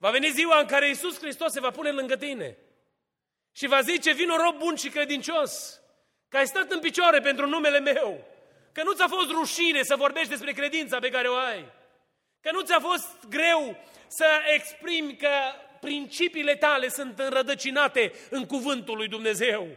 Va 0.00 0.10
veni 0.10 0.30
ziua 0.30 0.58
în 0.60 0.66
care 0.66 0.86
Iisus 0.86 1.18
Hristos 1.18 1.52
se 1.52 1.60
va 1.60 1.70
pune 1.70 1.90
lângă 1.90 2.16
tine 2.16 2.56
și 3.52 3.66
va 3.66 3.80
zice, 3.80 4.12
vin 4.12 4.28
rob 4.28 4.58
bun 4.58 4.74
și 4.74 4.88
credincios, 4.88 5.80
că 6.28 6.36
ai 6.36 6.46
stat 6.46 6.70
în 6.70 6.80
picioare 6.80 7.20
pentru 7.20 7.46
numele 7.46 7.80
meu, 7.80 8.24
că 8.72 8.82
nu 8.82 8.92
ți-a 8.92 9.08
fost 9.08 9.30
rușine 9.30 9.82
să 9.82 9.96
vorbești 9.96 10.28
despre 10.28 10.52
credința 10.52 10.98
pe 10.98 11.08
care 11.08 11.28
o 11.28 11.34
ai, 11.34 11.64
că 12.40 12.50
nu 12.52 12.60
ți-a 12.60 12.80
fost 12.80 13.28
greu 13.28 13.76
să 14.06 14.26
exprimi 14.54 15.16
că 15.16 15.30
principiile 15.80 16.56
tale 16.56 16.88
sunt 16.88 17.18
înrădăcinate 17.18 18.12
în 18.30 18.46
cuvântul 18.46 18.96
lui 18.96 19.08
Dumnezeu, 19.08 19.68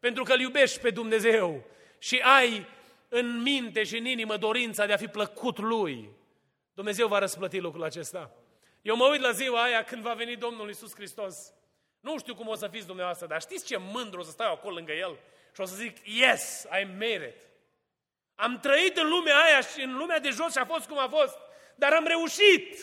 pentru 0.00 0.22
că 0.22 0.32
îl 0.32 0.40
iubești 0.40 0.80
pe 0.80 0.90
Dumnezeu 0.90 1.64
și 1.98 2.16
ai 2.16 2.66
în 3.08 3.42
minte 3.42 3.84
și 3.84 3.96
în 3.96 4.04
inimă 4.04 4.36
dorința 4.36 4.86
de 4.86 4.92
a 4.92 4.96
fi 4.96 5.06
plăcut 5.06 5.58
lui. 5.58 6.08
Dumnezeu 6.74 7.08
va 7.08 7.18
răsplăti 7.18 7.58
lucrul 7.58 7.84
acesta. 7.84 8.35
Eu 8.86 8.96
mă 8.96 9.06
uit 9.06 9.20
la 9.20 9.30
ziua 9.30 9.62
aia 9.62 9.84
când 9.84 10.02
va 10.02 10.12
veni 10.12 10.36
Domnul 10.36 10.70
Isus 10.70 10.94
Hristos. 10.94 11.36
Nu 12.00 12.18
știu 12.18 12.34
cum 12.34 12.48
o 12.48 12.54
să 12.54 12.68
fiți 12.72 12.86
dumneavoastră, 12.86 13.26
dar 13.26 13.40
știți 13.40 13.66
ce 13.66 13.76
mândru 13.76 14.20
o 14.20 14.22
să 14.22 14.30
stau 14.30 14.52
acolo 14.52 14.74
lângă 14.74 14.92
El 14.92 15.18
și 15.54 15.60
o 15.60 15.64
să 15.64 15.74
zic, 15.74 15.96
yes, 16.04 16.66
I 16.80 16.84
made 16.98 17.34
it. 17.34 17.40
Am 18.34 18.60
trăit 18.60 18.96
în 18.96 19.08
lumea 19.08 19.36
aia 19.36 19.60
și 19.60 19.82
în 19.82 19.96
lumea 19.96 20.18
de 20.18 20.28
jos 20.28 20.52
și 20.52 20.58
a 20.58 20.64
fost 20.64 20.86
cum 20.86 20.98
a 20.98 21.08
fost, 21.08 21.36
dar 21.74 21.92
am 21.92 22.06
reușit. 22.06 22.78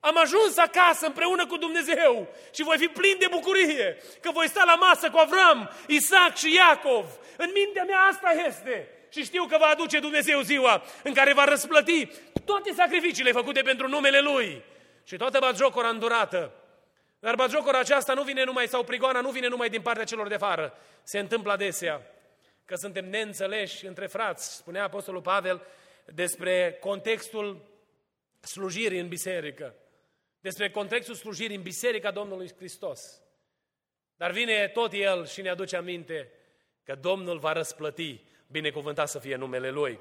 Am 0.00 0.18
ajuns 0.18 0.56
acasă 0.56 1.06
împreună 1.06 1.46
cu 1.46 1.56
Dumnezeu 1.56 2.28
și 2.54 2.62
voi 2.62 2.78
fi 2.78 2.86
plin 2.86 3.16
de 3.18 3.26
bucurie 3.30 4.02
că 4.20 4.30
voi 4.30 4.48
sta 4.48 4.64
la 4.64 4.74
masă 4.74 5.10
cu 5.10 5.18
Avram, 5.18 5.70
Isaac 5.86 6.36
și 6.36 6.54
Iacov. 6.54 7.06
În 7.36 7.50
mintea 7.54 7.84
mea 7.84 8.00
asta 8.00 8.30
este. 8.46 8.88
Și 9.08 9.24
știu 9.24 9.44
că 9.44 9.56
va 9.58 9.66
aduce 9.66 9.98
Dumnezeu 9.98 10.40
ziua 10.40 10.82
în 11.02 11.14
care 11.14 11.32
va 11.32 11.44
răsplăti 11.44 12.08
toate 12.44 12.72
sacrificiile 12.72 13.32
făcute 13.32 13.62
pentru 13.62 13.88
numele 13.88 14.20
Lui 14.20 14.72
și 15.04 15.16
toată 15.16 15.38
bagiocora 15.40 15.88
îndurată. 15.88 16.52
Dar 17.18 17.34
bagiocora 17.34 17.78
aceasta 17.78 18.14
nu 18.14 18.22
vine 18.22 18.44
numai, 18.44 18.68
sau 18.68 18.84
prigoana 18.84 19.20
nu 19.20 19.30
vine 19.30 19.48
numai 19.48 19.68
din 19.68 19.82
partea 19.82 20.04
celor 20.04 20.28
de 20.28 20.36
fară. 20.36 20.78
Se 21.02 21.18
întâmplă 21.18 21.52
adesea 21.52 22.02
că 22.64 22.74
suntem 22.74 23.08
neînțeleși 23.08 23.86
între 23.86 24.06
frați. 24.06 24.56
Spunea 24.56 24.84
Apostolul 24.84 25.20
Pavel 25.20 25.62
despre 26.04 26.76
contextul 26.80 27.72
slujirii 28.40 29.00
în 29.00 29.08
biserică. 29.08 29.74
Despre 30.40 30.70
contextul 30.70 31.14
slujirii 31.14 31.56
în 31.56 31.62
biserica 31.62 32.10
Domnului 32.10 32.50
Hristos. 32.56 33.22
Dar 34.16 34.30
vine 34.30 34.68
tot 34.68 34.92
El 34.92 35.26
și 35.26 35.42
ne 35.42 35.48
aduce 35.48 35.76
aminte 35.76 36.32
că 36.84 36.94
Domnul 36.94 37.38
va 37.38 37.52
răsplăti, 37.52 38.20
binecuvântat 38.46 39.08
să 39.08 39.18
fie 39.18 39.36
numele 39.36 39.70
Lui. 39.70 39.98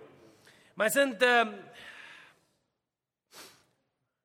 Mai 0.73 0.89
sunt 0.89 1.21
uh, 1.21 1.53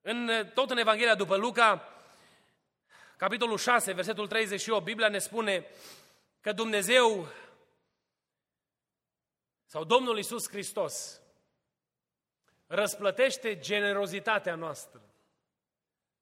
în, 0.01 0.29
tot 0.53 0.69
în 0.69 0.77
Evanghelia 0.77 1.15
după 1.15 1.35
Luca, 1.35 1.93
capitolul 3.17 3.57
6, 3.57 3.91
versetul 3.91 4.27
38, 4.27 4.83
Biblia 4.83 5.09
ne 5.09 5.19
spune 5.19 5.67
că 6.41 6.51
Dumnezeu 6.51 7.27
sau 9.65 9.83
Domnul 9.83 10.17
Isus 10.17 10.49
Hristos 10.49 11.21
răsplătește 12.67 13.59
generozitatea 13.59 14.55
noastră. 14.55 15.01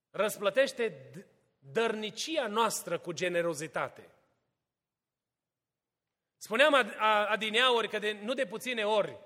Răsplătește 0.10 1.12
dărnicia 1.60 2.48
noastră 2.48 3.00
cu 3.00 3.12
generozitate. 3.12 4.10
Spuneam 6.38 6.94
adineauri 7.28 7.90
că 7.90 8.00
de, 8.00 8.20
nu 8.24 8.34
de 8.34 8.46
puține 8.46 8.84
ori 8.84 9.18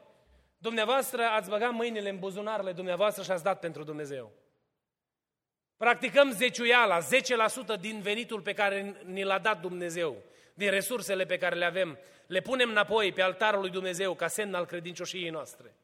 dumneavoastră 0.58 1.24
ați 1.24 1.50
băgat 1.50 1.72
mâinile 1.72 2.10
în 2.10 2.20
buzunarele 2.20 2.72
dumneavoastră 2.72 3.24
și 3.24 3.32
ați 3.32 3.44
dat 3.44 3.60
pentru 3.60 3.84
Dumnezeu. 3.84 4.32
Practicăm 5.82 6.32
zeciuiala, 6.32 7.00
10% 7.00 7.80
din 7.80 8.02
venitul 8.02 8.42
pe 8.42 8.54
care 8.54 8.96
ni 9.06 9.24
l-a 9.24 9.40
dat 9.40 9.62
Dumnezeu, 9.62 10.24
din 10.54 10.70
resursele 10.70 11.26
pe 11.26 11.38
care 11.38 11.56
le 11.56 11.66
avem, 11.66 12.00
le 12.28 12.42
punem 12.42 12.70
înapoi 12.70 13.12
pe 13.12 13.22
altarul 13.22 13.60
lui 13.60 13.70
Dumnezeu 13.70 14.14
ca 14.14 14.28
semn 14.28 14.54
al 14.54 14.66
credincioșiei 14.66 15.30
noastre. 15.30 15.76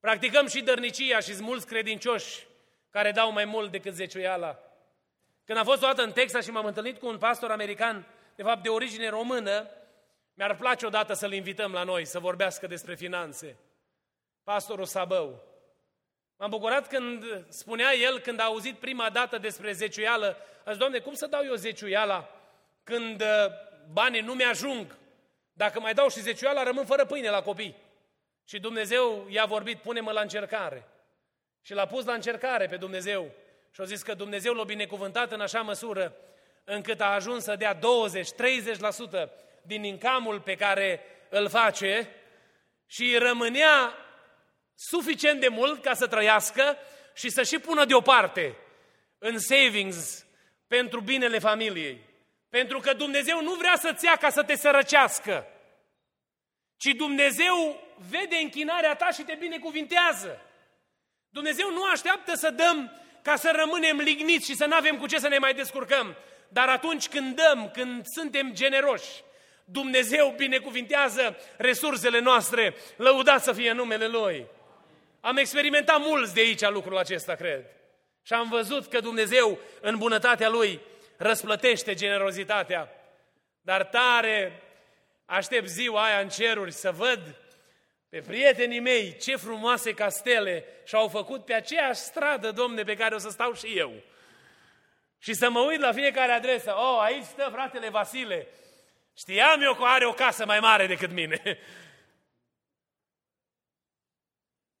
Practicăm 0.00 0.46
și 0.46 0.62
dărnicia 0.62 1.20
și 1.20 1.42
mulți 1.42 1.66
credincioși 1.66 2.46
care 2.90 3.10
dau 3.10 3.32
mai 3.32 3.44
mult 3.44 3.70
decât 3.70 3.94
zeciuiala. 3.94 4.58
Când 5.44 5.58
am 5.58 5.64
fost 5.64 5.82
o 5.82 5.86
dată 5.86 6.02
în 6.02 6.12
Texas 6.12 6.44
și 6.44 6.50
m-am 6.50 6.66
întâlnit 6.66 6.98
cu 6.98 7.06
un 7.06 7.18
pastor 7.18 7.50
american, 7.50 8.06
de 8.36 8.42
fapt 8.42 8.62
de 8.62 8.68
origine 8.68 9.08
română, 9.08 9.70
mi-ar 10.34 10.56
place 10.56 10.86
odată 10.86 11.12
să-l 11.12 11.32
invităm 11.32 11.72
la 11.72 11.82
noi 11.82 12.04
să 12.04 12.18
vorbească 12.18 12.66
despre 12.66 12.94
finanțe. 12.94 13.56
Pastorul 14.44 14.84
Sabău. 14.84 15.55
M-am 16.36 16.50
bucurat 16.50 16.88
când 16.88 17.44
spunea 17.48 17.94
el, 17.94 18.18
când 18.18 18.40
a 18.40 18.44
auzit 18.44 18.76
prima 18.76 19.10
dată 19.10 19.38
despre 19.38 19.72
zeciuială, 19.72 20.36
a 20.64 20.70
zis, 20.70 20.78
Doamne, 20.78 20.98
cum 20.98 21.14
să 21.14 21.26
dau 21.26 21.44
eu 21.44 21.54
zeciuiala 21.54 22.30
când 22.84 23.20
uh, 23.20 23.26
banii 23.92 24.20
nu 24.20 24.32
mi-ajung? 24.32 24.96
Dacă 25.52 25.80
mai 25.80 25.94
dau 25.94 26.08
și 26.08 26.20
zeciuiala, 26.20 26.62
rămân 26.62 26.84
fără 26.84 27.04
pâine 27.04 27.30
la 27.30 27.42
copii. 27.42 27.76
Și 28.44 28.58
Dumnezeu 28.58 29.26
i-a 29.28 29.44
vorbit, 29.44 29.78
pune-mă 29.78 30.12
la 30.12 30.20
încercare. 30.20 30.88
Și 31.62 31.74
l-a 31.74 31.86
pus 31.86 32.04
la 32.04 32.12
încercare 32.12 32.66
pe 32.66 32.76
Dumnezeu. 32.76 33.30
Și 33.70 33.80
a 33.80 33.84
zis 33.84 34.02
că 34.02 34.14
Dumnezeu 34.14 34.52
l-a 34.52 34.64
binecuvântat 34.64 35.32
în 35.32 35.40
așa 35.40 35.60
măsură 35.60 36.16
încât 36.64 37.00
a 37.00 37.14
ajuns 37.14 37.44
să 37.44 37.56
dea 37.56 37.78
20-30% 37.78 37.80
din 39.62 39.84
incamul 39.84 40.40
pe 40.40 40.54
care 40.54 41.00
îl 41.28 41.48
face 41.48 42.08
și 42.86 43.16
rămânea 43.18 43.94
suficient 44.76 45.40
de 45.40 45.48
mult 45.48 45.82
ca 45.82 45.94
să 45.94 46.06
trăiască 46.06 46.76
și 47.14 47.30
să 47.30 47.42
și 47.42 47.58
pună 47.58 47.84
deoparte 47.84 48.56
în 49.18 49.38
savings 49.38 50.26
pentru 50.66 51.00
binele 51.00 51.38
familiei. 51.38 52.04
Pentru 52.48 52.78
că 52.78 52.92
Dumnezeu 52.92 53.42
nu 53.42 53.54
vrea 53.54 53.76
să-ți 53.76 54.04
ia 54.04 54.16
ca 54.16 54.30
să 54.30 54.42
te 54.42 54.56
sărăcească, 54.56 55.46
ci 56.76 56.94
Dumnezeu 56.96 57.80
vede 58.10 58.36
închinarea 58.36 58.94
ta 58.94 59.10
și 59.10 59.22
te 59.22 59.34
binecuvintează. 59.34 60.40
Dumnezeu 61.28 61.70
nu 61.70 61.84
așteaptă 61.84 62.34
să 62.34 62.50
dăm 62.50 62.92
ca 63.22 63.36
să 63.36 63.52
rămânem 63.56 63.96
ligniți 63.96 64.50
și 64.50 64.56
să 64.56 64.66
nu 64.66 64.74
avem 64.74 64.98
cu 64.98 65.06
ce 65.06 65.18
să 65.18 65.28
ne 65.28 65.38
mai 65.38 65.54
descurcăm. 65.54 66.16
Dar 66.48 66.68
atunci 66.68 67.08
când 67.08 67.36
dăm, 67.36 67.70
când 67.70 68.06
suntem 68.06 68.52
generoși, 68.52 69.24
Dumnezeu 69.64 70.34
binecuvintează 70.36 71.36
resursele 71.56 72.18
noastre, 72.18 72.74
lăudat 72.96 73.42
să 73.42 73.52
fie 73.52 73.72
numele 73.72 74.06
Lui. 74.06 74.46
Am 75.26 75.36
experimentat 75.36 75.98
mulți 75.98 76.34
de 76.34 76.40
aici 76.40 76.68
lucrul 76.68 76.96
acesta, 76.96 77.34
cred. 77.34 77.64
Și 78.22 78.32
am 78.32 78.48
văzut 78.48 78.86
că 78.86 79.00
Dumnezeu, 79.00 79.58
în 79.80 79.98
bunătatea 79.98 80.48
Lui, 80.48 80.80
răsplătește 81.16 81.94
generozitatea. 81.94 82.88
Dar 83.60 83.84
tare 83.84 84.62
aștept 85.24 85.66
ziua 85.66 86.04
aia 86.04 86.18
în 86.18 86.28
ceruri 86.28 86.72
să 86.72 86.90
văd 86.90 87.36
pe 88.08 88.20
prietenii 88.20 88.80
mei 88.80 89.16
ce 89.16 89.36
frumoase 89.36 89.92
castele 89.92 90.64
și-au 90.84 91.08
făcut 91.08 91.44
pe 91.44 91.54
aceeași 91.54 92.00
stradă, 92.00 92.50
domne, 92.50 92.82
pe 92.82 92.96
care 92.96 93.14
o 93.14 93.18
să 93.18 93.28
stau 93.28 93.54
și 93.54 93.78
eu. 93.78 93.92
Și 95.18 95.34
să 95.34 95.50
mă 95.50 95.60
uit 95.60 95.80
la 95.80 95.92
fiecare 95.92 96.32
adresă. 96.32 96.74
Oh, 96.76 96.98
aici 97.00 97.24
stă 97.24 97.48
fratele 97.52 97.88
Vasile. 97.88 98.46
Știam 99.16 99.62
eu 99.62 99.74
că 99.74 99.84
are 99.84 100.06
o 100.06 100.12
casă 100.12 100.44
mai 100.46 100.60
mare 100.60 100.86
decât 100.86 101.10
mine. 101.10 101.42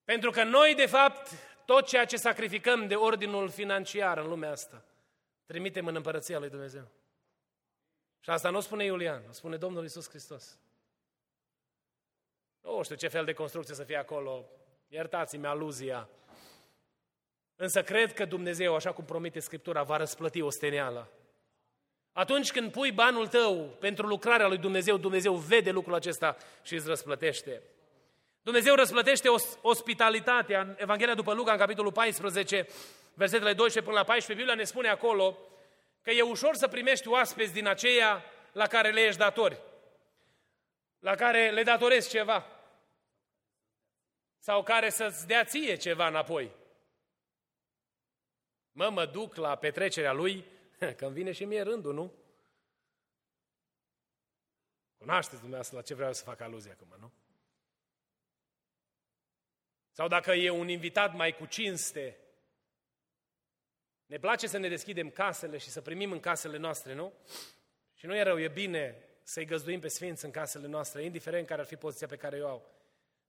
Pentru 0.06 0.30
că 0.30 0.42
noi, 0.42 0.74
de 0.74 0.86
fapt, 0.86 1.30
tot 1.64 1.86
ceea 1.86 2.04
ce 2.04 2.16
sacrificăm 2.16 2.86
de 2.86 2.94
ordinul 2.94 3.48
financiar 3.48 4.18
în 4.18 4.28
lumea 4.28 4.50
asta, 4.50 4.84
trimitem 5.46 5.86
în 5.86 5.94
împărăția 5.94 6.38
lui 6.38 6.48
Dumnezeu. 6.48 6.88
Și 8.20 8.30
asta 8.30 8.50
nu 8.50 8.56
o 8.56 8.60
spune 8.60 8.84
Iulian, 8.84 9.22
o 9.28 9.32
spune 9.32 9.56
Domnul 9.56 9.84
Isus 9.84 10.08
Hristos. 10.08 10.58
Nu 12.60 12.82
știu 12.82 12.96
ce 12.96 13.08
fel 13.08 13.24
de 13.24 13.32
construcție 13.32 13.74
să 13.74 13.84
fie 13.84 13.96
acolo, 13.96 14.48
iertați-mi 14.88 15.46
aluzia. 15.46 16.08
Însă 17.56 17.82
cred 17.82 18.12
că 18.12 18.24
Dumnezeu, 18.24 18.74
așa 18.74 18.92
cum 18.92 19.04
promite 19.04 19.40
Scriptura, 19.40 19.82
va 19.82 19.96
răsplăti 19.96 20.40
osteneala. 20.40 21.08
Atunci 22.12 22.52
când 22.52 22.72
pui 22.72 22.92
banul 22.92 23.28
tău 23.28 23.76
pentru 23.80 24.06
lucrarea 24.06 24.48
lui 24.48 24.58
Dumnezeu, 24.58 24.96
Dumnezeu 24.96 25.34
vede 25.34 25.70
lucrul 25.70 25.94
acesta 25.94 26.36
și 26.62 26.74
îți 26.74 26.86
răsplătește. 26.86 27.62
Dumnezeu 28.46 28.74
răsplătește 28.74 29.28
ospitalitatea. 29.60 30.60
În 30.60 30.74
Evanghelia 30.78 31.14
după 31.14 31.32
Luca, 31.32 31.52
în 31.52 31.58
capitolul 31.58 31.92
14, 31.92 32.68
versetele 33.14 33.52
12 33.52 33.82
până 33.82 33.96
la 33.96 34.04
14, 34.04 34.34
Biblia 34.34 34.54
ne 34.54 34.64
spune 34.64 34.88
acolo 34.88 35.38
că 36.02 36.10
e 36.10 36.22
ușor 36.22 36.54
să 36.54 36.68
primești 36.68 37.08
oaspeți 37.08 37.52
din 37.52 37.66
aceea 37.66 38.24
la 38.52 38.66
care 38.66 38.90
le 38.90 39.00
ești 39.00 39.18
datori, 39.18 39.60
la 40.98 41.14
care 41.14 41.50
le 41.50 41.62
datorezi 41.62 42.08
ceva 42.08 42.46
sau 44.38 44.62
care 44.62 44.90
să-ți 44.90 45.26
dea 45.26 45.44
ție 45.44 45.76
ceva 45.76 46.06
înapoi. 46.06 46.50
Mă, 48.72 48.88
mă 48.88 49.06
duc 49.06 49.34
la 49.34 49.56
petrecerea 49.56 50.12
lui, 50.12 50.44
că 50.96 51.04
îmi 51.04 51.14
vine 51.14 51.32
și 51.32 51.44
mie 51.44 51.62
rândul, 51.62 51.94
nu? 51.94 52.12
Cunoașteți 54.98 55.40
dumneavoastră 55.40 55.76
la 55.76 55.82
ce 55.82 55.94
vreau 55.94 56.12
să 56.12 56.24
fac 56.24 56.40
aluzie 56.40 56.70
acum, 56.70 56.96
nu? 57.00 57.12
Sau 59.96 60.08
dacă 60.08 60.32
e 60.32 60.50
un 60.50 60.68
invitat 60.68 61.14
mai 61.14 61.36
cu 61.36 61.46
cinste, 61.46 62.16
ne 64.06 64.18
place 64.18 64.46
să 64.46 64.58
ne 64.58 64.68
deschidem 64.68 65.10
casele 65.10 65.58
și 65.58 65.68
să 65.68 65.80
primim 65.80 66.12
în 66.12 66.20
casele 66.20 66.56
noastre, 66.56 66.94
nu? 66.94 67.12
Și 67.94 68.06
nu 68.06 68.16
e 68.16 68.22
rău, 68.22 68.40
e 68.40 68.48
bine 68.48 68.94
să-i 69.22 69.44
găzduim 69.44 69.80
pe 69.80 69.88
sfinți 69.88 70.24
în 70.24 70.30
casele 70.30 70.66
noastre, 70.66 71.02
indiferent 71.02 71.46
care 71.46 71.60
ar 71.60 71.66
fi 71.66 71.76
poziția 71.76 72.06
pe 72.06 72.16
care 72.16 72.40
o 72.40 72.48
au. 72.48 72.74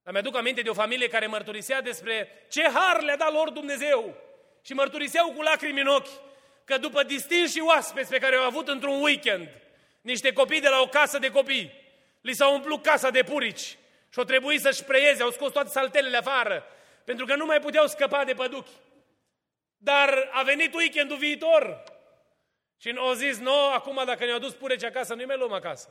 Dar 0.03 0.13
mi-aduc 0.13 0.35
aminte 0.35 0.61
de 0.61 0.69
o 0.69 0.73
familie 0.73 1.07
care 1.07 1.27
mărturisea 1.27 1.81
despre 1.81 2.29
ce 2.49 2.63
har 2.63 3.01
le-a 3.01 3.17
dat 3.17 3.33
lor 3.33 3.49
Dumnezeu. 3.49 4.15
Și 4.61 4.73
mărturiseau 4.73 5.33
cu 5.33 5.41
lacrimi 5.41 5.81
în 5.81 5.87
ochi 5.87 6.21
că 6.63 6.77
după 6.77 7.03
distinși 7.03 7.59
oaspeți 7.59 8.09
pe 8.09 8.19
care 8.19 8.35
au 8.35 8.43
avut 8.43 8.67
într-un 8.67 9.01
weekend, 9.01 9.49
niște 10.01 10.33
copii 10.33 10.61
de 10.61 10.69
la 10.69 10.81
o 10.81 10.87
casă 10.87 11.19
de 11.19 11.31
copii, 11.31 11.73
li 12.21 12.33
s-au 12.33 12.53
umplut 12.53 12.83
casa 12.83 13.09
de 13.09 13.23
purici 13.23 13.77
și 14.09 14.19
au 14.19 14.23
trebuit 14.23 14.61
să-și 14.61 14.83
preieze, 14.83 15.23
au 15.23 15.31
scos 15.31 15.51
toate 15.51 15.69
saltelele 15.69 16.17
afară, 16.17 16.65
pentru 17.03 17.25
că 17.25 17.35
nu 17.35 17.45
mai 17.45 17.59
puteau 17.59 17.87
scăpa 17.87 18.23
de 18.23 18.33
păduchi. 18.33 18.71
Dar 19.77 20.29
a 20.31 20.43
venit 20.43 20.73
weekendul 20.73 21.17
viitor 21.17 21.83
și 22.77 22.93
au 22.97 23.13
zis, 23.13 23.37
nu, 23.37 23.71
acum 23.73 24.01
dacă 24.05 24.25
ne-au 24.25 24.39
dus 24.39 24.53
pureci 24.53 24.83
acasă, 24.83 25.13
nu-i 25.13 25.25
mai 25.25 25.37
luăm 25.37 25.53
acasă. 25.53 25.89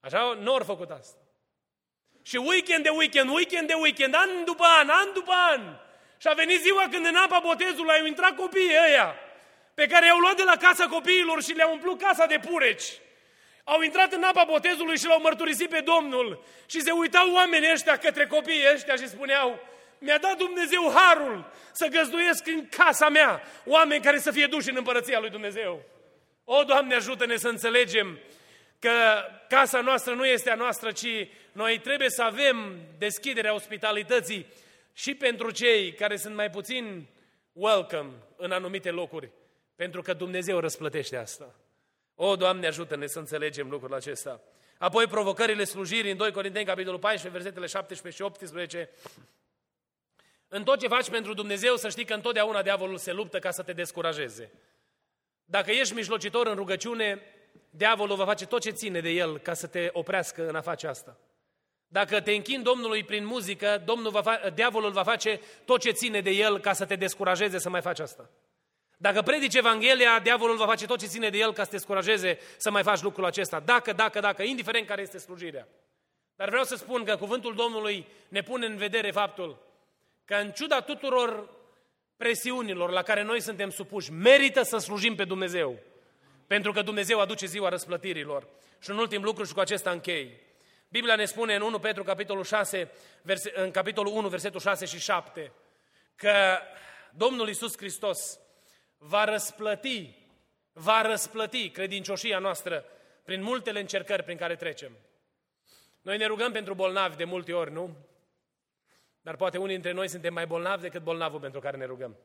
Așa 0.00 0.36
nu 0.40 0.54
au 0.54 0.64
făcut 0.64 0.90
asta. 0.90 1.18
Și 2.22 2.36
weekend 2.36 2.82
de 2.82 2.88
weekend, 2.88 3.30
weekend 3.30 3.66
de 3.66 3.74
weekend, 3.74 4.14
an 4.14 4.44
după 4.44 4.64
an, 4.64 4.88
an 4.88 5.12
după 5.12 5.32
an. 5.32 5.76
Și 6.18 6.28
a 6.28 6.32
venit 6.32 6.60
ziua 6.60 6.88
când 6.90 7.06
în 7.06 7.16
apa 7.16 7.38
botezului 7.38 7.98
au 7.98 8.04
intrat 8.04 8.36
copiii 8.36 8.78
ăia, 8.86 9.14
pe 9.74 9.86
care 9.86 10.06
i-au 10.06 10.18
luat 10.18 10.36
de 10.36 10.42
la 10.42 10.56
casa 10.56 10.86
copiilor 10.86 11.42
și 11.42 11.52
le-au 11.52 11.72
umplut 11.72 12.00
casa 12.00 12.26
de 12.26 12.38
pureci. 12.38 13.00
Au 13.68 13.82
intrat 13.82 14.12
în 14.12 14.22
apa 14.22 14.44
botezului 14.44 14.98
și 14.98 15.06
l-au 15.06 15.20
mărturisit 15.20 15.68
pe 15.68 15.80
Domnul. 15.80 16.44
Și 16.66 16.80
se 16.80 16.90
uitau 16.90 17.32
oamenii 17.32 17.72
ăștia 17.72 17.96
către 17.96 18.26
copiii 18.26 18.72
ăștia 18.74 18.96
și 18.96 19.08
spuneau, 19.08 19.60
mi-a 19.98 20.18
dat 20.18 20.36
Dumnezeu 20.36 20.92
harul 20.94 21.52
să 21.72 21.86
găzduiesc 21.86 22.46
în 22.46 22.68
casa 22.68 23.08
mea 23.08 23.42
oameni 23.64 24.02
care 24.02 24.18
să 24.18 24.30
fie 24.30 24.46
duși 24.46 24.70
în 24.70 24.76
împărăția 24.76 25.18
lui 25.18 25.30
Dumnezeu. 25.30 25.82
O, 26.44 26.62
Doamne, 26.62 26.94
ajută-ne 26.94 27.36
să 27.36 27.48
înțelegem 27.48 28.18
că 28.78 28.90
casa 29.48 29.80
noastră 29.80 30.14
nu 30.14 30.26
este 30.26 30.50
a 30.50 30.54
noastră, 30.54 30.92
ci 30.92 31.28
noi 31.52 31.78
trebuie 31.78 32.10
să 32.10 32.22
avem 32.22 32.76
deschiderea 32.98 33.54
ospitalității 33.54 34.46
și 34.92 35.14
pentru 35.14 35.50
cei 35.50 35.92
care 35.92 36.16
sunt 36.16 36.34
mai 36.34 36.50
puțin 36.50 37.06
welcome 37.52 38.10
în 38.36 38.52
anumite 38.52 38.90
locuri, 38.90 39.30
pentru 39.76 40.02
că 40.02 40.12
Dumnezeu 40.12 40.58
răsplătește 40.58 41.16
asta. 41.16 41.54
O, 42.18 42.36
Doamne, 42.36 42.66
ajută-ne 42.66 43.06
să 43.06 43.18
înțelegem 43.18 43.70
lucrul 43.70 43.94
acesta. 43.94 44.40
Apoi 44.78 45.06
provocările 45.06 45.64
slujirii 45.64 46.10
în 46.10 46.16
2 46.16 46.32
Corinteni, 46.32 46.64
capitolul 46.64 46.98
14, 46.98 47.38
versetele 47.38 47.66
17 47.66 48.22
și 48.22 48.28
18. 48.28 48.90
În 50.48 50.64
tot 50.64 50.78
ce 50.78 50.88
faci 50.88 51.10
pentru 51.10 51.34
Dumnezeu, 51.34 51.76
să 51.76 51.88
știi 51.88 52.04
că 52.04 52.14
întotdeauna 52.14 52.62
diavolul 52.62 52.96
se 52.96 53.12
luptă 53.12 53.38
ca 53.38 53.50
să 53.50 53.62
te 53.62 53.72
descurajeze. 53.72 54.52
Dacă 55.44 55.70
ești 55.70 55.94
mijlocitor 55.94 56.46
în 56.46 56.54
rugăciune, 56.54 57.22
diavolul 57.70 58.16
va 58.16 58.24
face 58.24 58.46
tot 58.46 58.60
ce 58.60 58.70
ține 58.70 59.00
de 59.00 59.08
el 59.08 59.38
ca 59.38 59.54
să 59.54 59.66
te 59.66 59.90
oprească 59.92 60.48
în 60.48 60.56
a 60.56 60.60
face 60.60 60.86
asta. 60.86 61.18
Dacă 61.88 62.20
te 62.20 62.32
închini 62.32 62.62
Domnului 62.62 63.04
prin 63.04 63.26
muzică, 63.26 63.82
Domnul 63.84 64.10
va 64.10 64.22
fa- 64.22 64.54
diavolul 64.54 64.90
va 64.90 65.02
face 65.02 65.40
tot 65.64 65.80
ce 65.80 65.90
ține 65.90 66.20
de 66.20 66.30
el 66.30 66.58
ca 66.58 66.72
să 66.72 66.84
te 66.84 66.96
descurajeze 66.96 67.58
să 67.58 67.68
mai 67.68 67.80
faci 67.80 67.98
asta. 67.98 68.30
Dacă 68.96 69.22
predici 69.22 69.54
Evanghelia, 69.54 70.18
diavolul 70.18 70.56
va 70.56 70.66
face 70.66 70.86
tot 70.86 70.98
ce 70.98 71.06
ține 71.06 71.30
de 71.30 71.38
el 71.38 71.52
ca 71.52 71.62
să 71.62 71.70
te 71.70 71.76
descurajeze 71.76 72.38
să 72.56 72.70
mai 72.70 72.82
faci 72.82 73.00
lucrul 73.00 73.24
acesta. 73.24 73.60
Dacă, 73.60 73.92
dacă, 73.92 74.20
dacă, 74.20 74.42
indiferent 74.42 74.86
care 74.86 75.02
este 75.02 75.18
slujirea. 75.18 75.68
Dar 76.36 76.48
vreau 76.48 76.64
să 76.64 76.76
spun 76.76 77.04
că 77.04 77.16
cuvântul 77.16 77.54
Domnului 77.54 78.06
ne 78.28 78.42
pune 78.42 78.66
în 78.66 78.76
vedere 78.76 79.10
faptul 79.10 79.58
că 80.24 80.34
în 80.34 80.50
ciuda 80.50 80.80
tuturor 80.80 81.50
presiunilor 82.16 82.90
la 82.90 83.02
care 83.02 83.22
noi 83.22 83.40
suntem 83.40 83.70
supuși, 83.70 84.12
merită 84.12 84.62
să 84.62 84.76
slujim 84.76 85.14
pe 85.14 85.24
Dumnezeu. 85.24 85.78
Pentru 86.46 86.72
că 86.72 86.82
Dumnezeu 86.82 87.20
aduce 87.20 87.46
ziua 87.46 87.68
răsplătirilor. 87.68 88.48
Și 88.78 88.90
un 88.90 88.98
ultim 88.98 89.22
lucru 89.22 89.44
și 89.44 89.52
cu 89.52 89.60
acesta 89.60 89.90
închei. 89.90 90.40
Biblia 90.88 91.14
ne 91.14 91.24
spune 91.24 91.54
în 91.54 91.62
1 91.62 91.78
Petru, 91.78 92.02
capitolul 92.02 92.44
6, 92.44 92.90
verse, 93.22 93.52
în 93.54 93.70
capitolul 93.70 94.12
1, 94.12 94.28
versetul 94.28 94.60
6 94.60 94.84
și 94.84 94.98
7, 94.98 95.52
că 96.16 96.58
Domnul 97.10 97.48
Isus 97.48 97.76
Hristos 97.76 98.38
va 98.98 99.24
răsplăti, 99.24 100.14
va 100.72 101.02
răsplăti 101.02 101.70
credincioșia 101.70 102.38
noastră 102.38 102.84
prin 103.24 103.42
multele 103.42 103.80
încercări 103.80 104.22
prin 104.22 104.36
care 104.36 104.56
trecem. 104.56 104.92
Noi 106.02 106.16
ne 106.16 106.26
rugăm 106.26 106.52
pentru 106.52 106.74
bolnavi 106.74 107.16
de 107.16 107.24
multe 107.24 107.52
ori, 107.52 107.72
nu? 107.72 107.96
Dar 109.20 109.36
poate 109.36 109.58
unii 109.58 109.72
dintre 109.72 109.92
noi 109.92 110.08
suntem 110.08 110.32
mai 110.32 110.46
bolnavi 110.46 110.82
decât 110.82 111.02
bolnavul 111.02 111.40
pentru 111.40 111.60
care 111.60 111.76
ne 111.76 111.84
rugăm. 111.84 112.16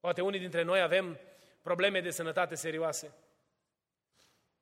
Poate 0.00 0.20
unii 0.20 0.40
dintre 0.40 0.62
noi 0.62 0.80
avem 0.80 1.20
probleme 1.62 2.00
de 2.00 2.10
sănătate 2.10 2.54
serioase. 2.54 3.14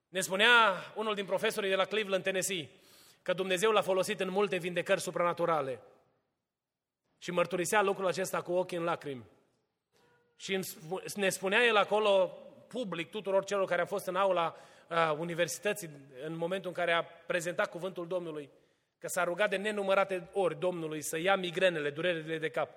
Ne 0.08 0.20
spunea 0.20 0.74
unul 0.94 1.14
din 1.14 1.24
profesorii 1.24 1.68
de 1.68 1.74
la 1.76 1.84
Cleveland, 1.84 2.22
Tennessee, 2.22 2.70
că 3.22 3.32
Dumnezeu 3.32 3.70
l-a 3.70 3.80
folosit 3.80 4.20
în 4.20 4.28
multe 4.30 4.56
vindecări 4.56 5.00
supranaturale. 5.00 5.80
Și 7.18 7.30
mărturisea 7.30 7.82
lucrul 7.82 8.06
acesta 8.06 8.42
cu 8.42 8.52
ochii 8.52 8.76
în 8.76 8.84
lacrimi. 8.84 9.24
Și 10.42 10.60
ne 11.14 11.28
spunea 11.28 11.64
el 11.64 11.76
acolo, 11.76 12.38
public, 12.68 13.10
tuturor 13.10 13.44
celor 13.44 13.66
care 13.66 13.80
au 13.80 13.86
fost 13.86 14.06
în 14.06 14.16
aula 14.16 14.56
uh, 14.88 15.14
universității, 15.18 15.90
în 16.24 16.36
momentul 16.36 16.68
în 16.68 16.74
care 16.74 16.92
a 16.92 17.02
prezentat 17.02 17.70
cuvântul 17.70 18.06
Domnului, 18.06 18.50
că 18.98 19.08
s-a 19.08 19.24
rugat 19.24 19.50
de 19.50 19.56
nenumărate 19.56 20.28
ori 20.32 20.58
Domnului 20.58 21.00
să 21.00 21.18
ia 21.18 21.36
migrenele, 21.36 21.90
durerile 21.90 22.38
de 22.38 22.48
cap. 22.48 22.70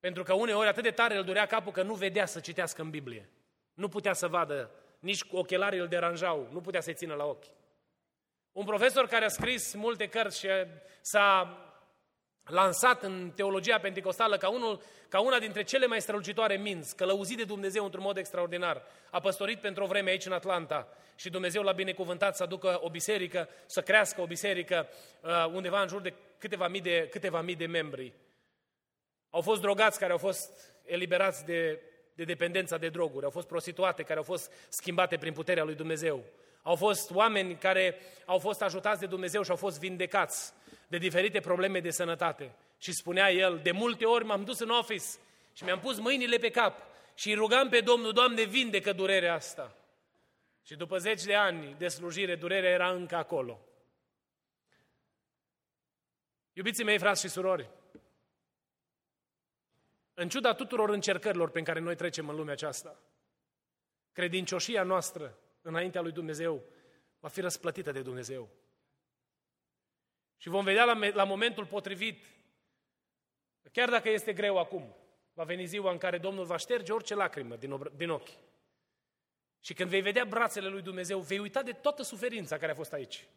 Pentru 0.00 0.22
că 0.22 0.32
uneori 0.32 0.68
atât 0.68 0.82
de 0.82 0.90
tare 0.90 1.16
îl 1.16 1.24
durea 1.24 1.46
capul 1.46 1.72
că 1.72 1.82
nu 1.82 1.94
vedea 1.94 2.26
să 2.26 2.40
citească 2.40 2.82
în 2.82 2.90
Biblie. 2.90 3.28
Nu 3.74 3.88
putea 3.88 4.12
să 4.12 4.28
vadă, 4.28 4.70
nici 4.98 5.24
cu 5.24 5.36
ochelarii 5.36 5.78
îl 5.78 5.88
deranjau, 5.88 6.48
nu 6.52 6.60
putea 6.60 6.80
să-i 6.80 6.94
țină 6.94 7.14
la 7.14 7.24
ochi. 7.24 7.44
Un 8.52 8.64
profesor 8.64 9.06
care 9.06 9.24
a 9.24 9.28
scris 9.28 9.74
multe 9.74 10.08
cărți 10.08 10.38
și 10.38 10.48
s-a 11.00 11.58
lansat 12.48 13.02
în 13.02 13.32
teologia 13.34 13.78
pentecostală 13.78 14.36
ca, 14.36 14.48
unul, 14.48 14.80
ca 15.08 15.20
una 15.20 15.38
dintre 15.38 15.62
cele 15.62 15.86
mai 15.86 16.00
strălucitoare 16.00 16.56
minți, 16.56 16.96
călăuzit 16.96 17.36
de 17.36 17.44
Dumnezeu 17.44 17.84
într-un 17.84 18.02
mod 18.02 18.16
extraordinar. 18.16 18.82
A 19.10 19.20
păstorit 19.20 19.60
pentru 19.60 19.84
o 19.84 19.86
vreme 19.86 20.10
aici 20.10 20.26
în 20.26 20.32
Atlanta 20.32 20.88
și 21.14 21.30
Dumnezeu 21.30 21.62
l-a 21.62 21.72
binecuvântat 21.72 22.36
să 22.36 22.42
aducă 22.42 22.78
o 22.82 22.90
biserică, 22.90 23.48
să 23.66 23.82
crească 23.82 24.20
o 24.20 24.26
biserică 24.26 24.88
uh, 25.20 25.46
undeva 25.52 25.80
în 25.80 25.88
jur 25.88 26.00
de 26.00 26.14
câteva 26.38 26.68
mii 26.68 26.80
de, 26.80 27.08
câteva 27.10 27.40
mii 27.40 27.56
de 27.56 27.66
membri. 27.66 28.12
Au 29.30 29.40
fost 29.40 29.60
drogați 29.60 29.98
care 29.98 30.12
au 30.12 30.18
fost 30.18 30.50
eliberați 30.84 31.44
de, 31.44 31.80
de 32.14 32.24
dependența 32.24 32.76
de 32.76 32.88
droguri, 32.88 33.24
au 33.24 33.30
fost 33.30 33.46
prostituate 33.46 34.02
care 34.02 34.18
au 34.18 34.24
fost 34.24 34.52
schimbate 34.68 35.16
prin 35.16 35.32
puterea 35.32 35.64
lui 35.64 35.74
Dumnezeu. 35.74 36.24
Au 36.62 36.74
fost 36.74 37.10
oameni 37.10 37.56
care 37.56 38.00
au 38.26 38.38
fost 38.38 38.62
ajutați 38.62 39.00
de 39.00 39.06
Dumnezeu 39.06 39.42
și 39.42 39.50
au 39.50 39.56
fost 39.56 39.78
vindecați 39.78 40.52
de 40.88 40.98
diferite 40.98 41.40
probleme 41.40 41.80
de 41.80 41.90
sănătate. 41.90 42.54
Și 42.78 42.92
spunea 42.92 43.30
el, 43.30 43.60
de 43.62 43.70
multe 43.70 44.04
ori 44.04 44.24
m-am 44.24 44.44
dus 44.44 44.58
în 44.58 44.70
office 44.70 45.06
și 45.52 45.64
mi-am 45.64 45.80
pus 45.80 45.98
mâinile 45.98 46.36
pe 46.36 46.50
cap 46.50 46.82
și 47.14 47.28
îi 47.28 47.34
rugam 47.34 47.68
pe 47.68 47.80
Domnul, 47.80 48.12
Doamne, 48.12 48.42
vindecă 48.42 48.92
durerea 48.92 49.34
asta. 49.34 49.76
Și 50.62 50.74
după 50.74 50.98
zeci 50.98 51.22
de 51.22 51.34
ani 51.34 51.74
de 51.78 51.88
slujire, 51.88 52.34
durerea 52.36 52.70
era 52.70 52.90
încă 52.90 53.16
acolo. 53.16 53.60
Iubiții 56.52 56.84
mei, 56.84 56.98
frați 56.98 57.20
și 57.20 57.28
surori, 57.28 57.68
în 60.14 60.28
ciuda 60.28 60.54
tuturor 60.54 60.88
încercărilor 60.88 61.50
pe 61.50 61.62
care 61.62 61.80
noi 61.80 61.94
trecem 61.94 62.28
în 62.28 62.36
lumea 62.36 62.52
aceasta, 62.52 62.98
credincioșia 64.12 64.82
noastră 64.82 65.38
înaintea 65.68 66.00
lui 66.00 66.12
Dumnezeu 66.12 66.64
va 67.18 67.28
fi 67.28 67.40
răsplătită 67.40 67.92
de 67.92 68.02
Dumnezeu. 68.02 68.48
Și 70.36 70.48
vom 70.48 70.64
vedea 70.64 70.84
la, 70.84 71.08
la 71.08 71.24
momentul 71.24 71.66
potrivit, 71.66 72.24
chiar 73.72 73.90
dacă 73.90 74.08
este 74.08 74.32
greu 74.32 74.58
acum, 74.58 74.96
va 75.32 75.44
veni 75.44 75.66
ziua 75.66 75.90
în 75.90 75.98
care 75.98 76.18
Domnul 76.18 76.44
va 76.44 76.56
șterge 76.56 76.92
orice 76.92 77.14
lacrimă 77.14 77.56
din, 77.56 77.90
din 77.96 78.10
ochi. 78.10 78.28
Și 79.60 79.74
când 79.74 79.90
vei 79.90 80.00
vedea 80.00 80.24
brațele 80.24 80.68
lui 80.68 80.82
Dumnezeu, 80.82 81.20
vei 81.20 81.38
uita 81.38 81.62
de 81.62 81.72
toată 81.72 82.02
suferința 82.02 82.58
care 82.58 82.72
a 82.72 82.74
fost 82.74 82.92
aici. 82.92 83.28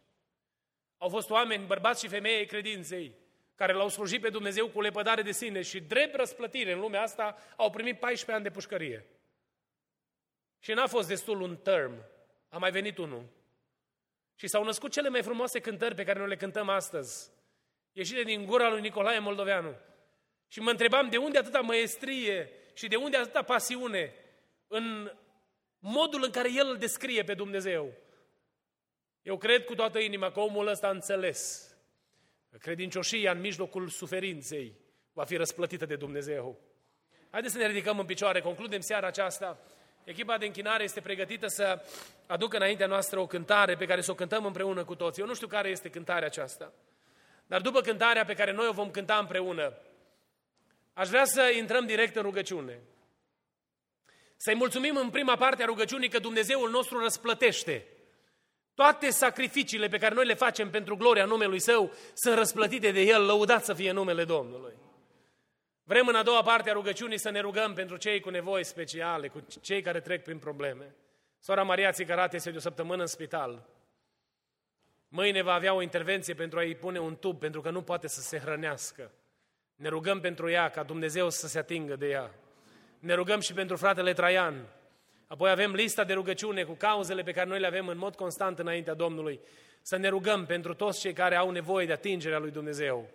Au 0.98 1.10
fost 1.10 1.30
oameni, 1.30 1.66
bărbați 1.66 2.04
și 2.04 2.10
femei 2.10 2.36
ai 2.36 2.46
credinței, 2.46 3.16
care 3.56 3.74
l-au 3.74 3.90
slujit 3.90 4.22
pe 4.22 4.30
Dumnezeu 4.30 4.70
cu 4.70 4.82
lepădare 4.82 5.22
de 5.22 5.32
sine 5.32 5.62
și 5.62 5.82
drept 5.82 6.16
răsplătire 6.16 6.72
în 6.72 6.80
lumea 6.80 7.02
asta 7.02 7.38
au 7.56 7.70
primit 7.70 8.00
14 8.00 8.32
ani 8.32 8.44
de 8.44 8.52
pușcărie. 8.52 9.06
Și 10.60 10.74
n-a 10.74 10.88
fost 10.88 11.08
destul 11.08 11.42
un 11.42 11.58
term, 11.58 11.94
a 12.52 12.58
mai 12.58 12.72
venit 12.72 12.98
unul. 12.98 13.26
Și 14.36 14.48
s-au 14.48 14.64
născut 14.64 14.92
cele 14.92 15.10
mai 15.10 15.24
frumoase 15.24 15.60
cântări 15.60 15.96
pe 15.96 16.04
care 16.04 16.20
noi 16.20 16.28
le 16.28 16.36
cântăm 16.36 16.70
astăzi, 16.70 17.32
ieșite 17.92 18.22
din 18.22 18.46
gura 18.46 18.70
lui 18.70 18.82
Nicolae 18.82 19.20
Moldoveanu. 19.20 19.76
Și 20.48 20.60
mă 20.60 20.70
întrebam 20.70 21.10
de 21.10 21.18
unde 21.18 21.38
atâta 21.38 21.60
măestrie 21.60 22.50
și 22.74 22.88
de 22.88 22.96
unde 22.96 23.18
atâta 23.18 23.42
pasiune 23.42 24.14
în 24.68 25.12
modul 25.80 26.24
în 26.24 26.32
care 26.32 26.52
el 26.54 26.68
îl 26.68 26.78
descrie 26.78 27.24
pe 27.24 27.34
Dumnezeu. 27.34 27.94
Eu 29.22 29.38
cred 29.38 29.66
cu 29.66 29.76
toată 29.76 30.00
inima 30.00 30.32
că 30.32 30.40
omul 30.40 30.68
ăsta 30.68 30.88
a 30.88 30.92
înțeles 30.92 31.72
că 32.50 32.58
credincioșia 32.58 33.32
în 33.32 33.40
mijlocul 33.40 33.88
suferinței 33.88 34.76
va 35.14 35.24
fi 35.24 35.36
răsplătită 35.36 35.86
de 35.86 35.96
Dumnezeu. 35.96 36.60
Haideți 37.30 37.54
să 37.54 37.60
ne 37.60 37.68
ridicăm 37.68 38.00
în 38.00 38.06
picioare, 38.06 38.42
concludem 38.42 38.80
seara 38.80 39.08
aceasta. 39.08 39.60
Echipa 40.04 40.38
de 40.38 40.46
închinare 40.46 40.84
este 40.84 41.02
pregătită 41.02 41.48
să 41.48 41.86
aducă 42.28 42.58
înaintea 42.58 42.88
noastră 42.88 43.20
o 43.20 43.28
cântare 43.28 43.76
pe 43.76 43.86
care 43.86 44.02
să 44.02 44.12
o 44.12 44.16
cântăm 44.16 44.46
împreună 44.46 44.84
cu 44.84 44.96
toți. 44.96 45.20
Eu 45.20 45.26
nu 45.26 45.34
știu 45.34 45.48
care 45.48 45.70
este 45.70 45.90
cântarea 45.90 46.28
aceasta, 46.28 46.74
dar 47.46 47.62
după 47.62 47.82
cântarea 47.82 48.26
pe 48.26 48.34
care 48.34 48.52
noi 48.52 48.68
o 48.68 48.72
vom 48.72 48.92
cânta 48.92 49.18
împreună, 49.18 49.74
aș 50.94 51.08
vrea 51.08 51.26
să 51.26 51.52
intrăm 51.58 51.86
direct 51.86 52.16
în 52.16 52.22
rugăciune. 52.22 52.80
Să-i 54.38 54.56
mulțumim 54.56 54.96
în 54.96 55.10
prima 55.10 55.36
parte 55.36 55.64
a 55.64 55.66
rugăciunii 55.66 56.10
că 56.10 56.20
Dumnezeul 56.20 56.70
nostru 56.70 57.00
răsplătește. 57.00 57.86
Toate 58.74 59.10
sacrificiile 59.10 59.88
pe 59.88 59.98
care 59.98 60.14
noi 60.14 60.26
le 60.26 60.34
facem 60.34 60.70
pentru 60.70 60.96
gloria 60.96 61.26
numelui 61.26 61.60
Său 61.60 61.94
sunt 62.14 62.38
răsplătite 62.38 62.92
de 62.92 63.02
El, 63.02 63.26
lăudat 63.26 63.66
să 63.66 63.74
fie 63.74 63.92
numele 63.92 64.24
Domnului. 64.24 64.74
Vrem 65.92 66.08
în 66.08 66.16
a 66.16 66.24
doua 66.24 66.42
parte 66.42 66.70
a 66.70 66.74
rugăciunii 66.74 67.18
să 67.18 67.30
ne 67.30 67.40
rugăm 67.40 67.74
pentru 67.74 67.98
cei 67.98 68.20
cu 68.20 68.30
nevoi 68.30 68.64
speciale, 68.64 69.28
cu 69.28 69.46
cei 69.62 69.82
care 69.82 70.00
trec 70.00 70.24
prin 70.24 70.38
probleme. 70.38 70.96
Sora 71.40 71.64
Maria 71.64 71.92
Țicarate 71.92 72.36
este 72.36 72.52
de 72.52 72.58
o 72.58 72.60
săptămână 72.60 73.02
în 73.02 73.08
spital. 73.08 73.68
Mâine 75.08 75.42
va 75.42 75.54
avea 75.54 75.74
o 75.74 75.82
intervenție 75.82 76.34
pentru 76.34 76.60
a-i 76.60 76.76
pune 76.76 77.00
un 77.00 77.16
tub, 77.16 77.40
pentru 77.40 77.62
că 77.62 77.70
nu 77.70 77.82
poate 77.82 78.08
să 78.08 78.22
se 78.22 78.40
hrănească. 78.40 79.12
Ne 79.76 79.90
rugăm 79.90 80.20
pentru 80.20 80.50
ea, 80.50 80.70
ca 80.70 80.84
Dumnezeu 80.84 81.30
să 81.30 81.48
se 81.48 81.60
atingă 81.60 81.96
de 81.96 82.10
ea. 82.10 82.32
Ne 83.00 83.14
rugăm 83.14 83.40
și 83.40 83.54
pentru 83.54 83.76
fratele 83.76 84.14
Traian. 84.14 84.66
Apoi 85.28 85.50
avem 85.50 85.74
lista 85.74 86.04
de 86.04 86.14
rugăciune 86.14 86.64
cu 86.64 86.74
cauzele 86.74 87.24
pe 87.24 87.32
care 87.32 87.50
noi 87.50 87.60
le 87.60 87.68
avem 87.68 87.88
în 87.88 87.98
mod 87.98 88.16
constant 88.16 88.60
înaintea 88.60 88.94
Domnului. 88.94 89.40
Să 89.82 89.98
ne 89.98 90.08
rugăm 90.08 90.46
pentru 90.46 90.74
toți 90.74 91.00
cei 91.00 91.14
care 91.14 91.36
au 91.36 91.50
nevoie 91.50 91.86
de 91.86 91.94
atingerea 91.94 92.40
lui 92.40 92.52
Dumnezeu. 92.52 93.10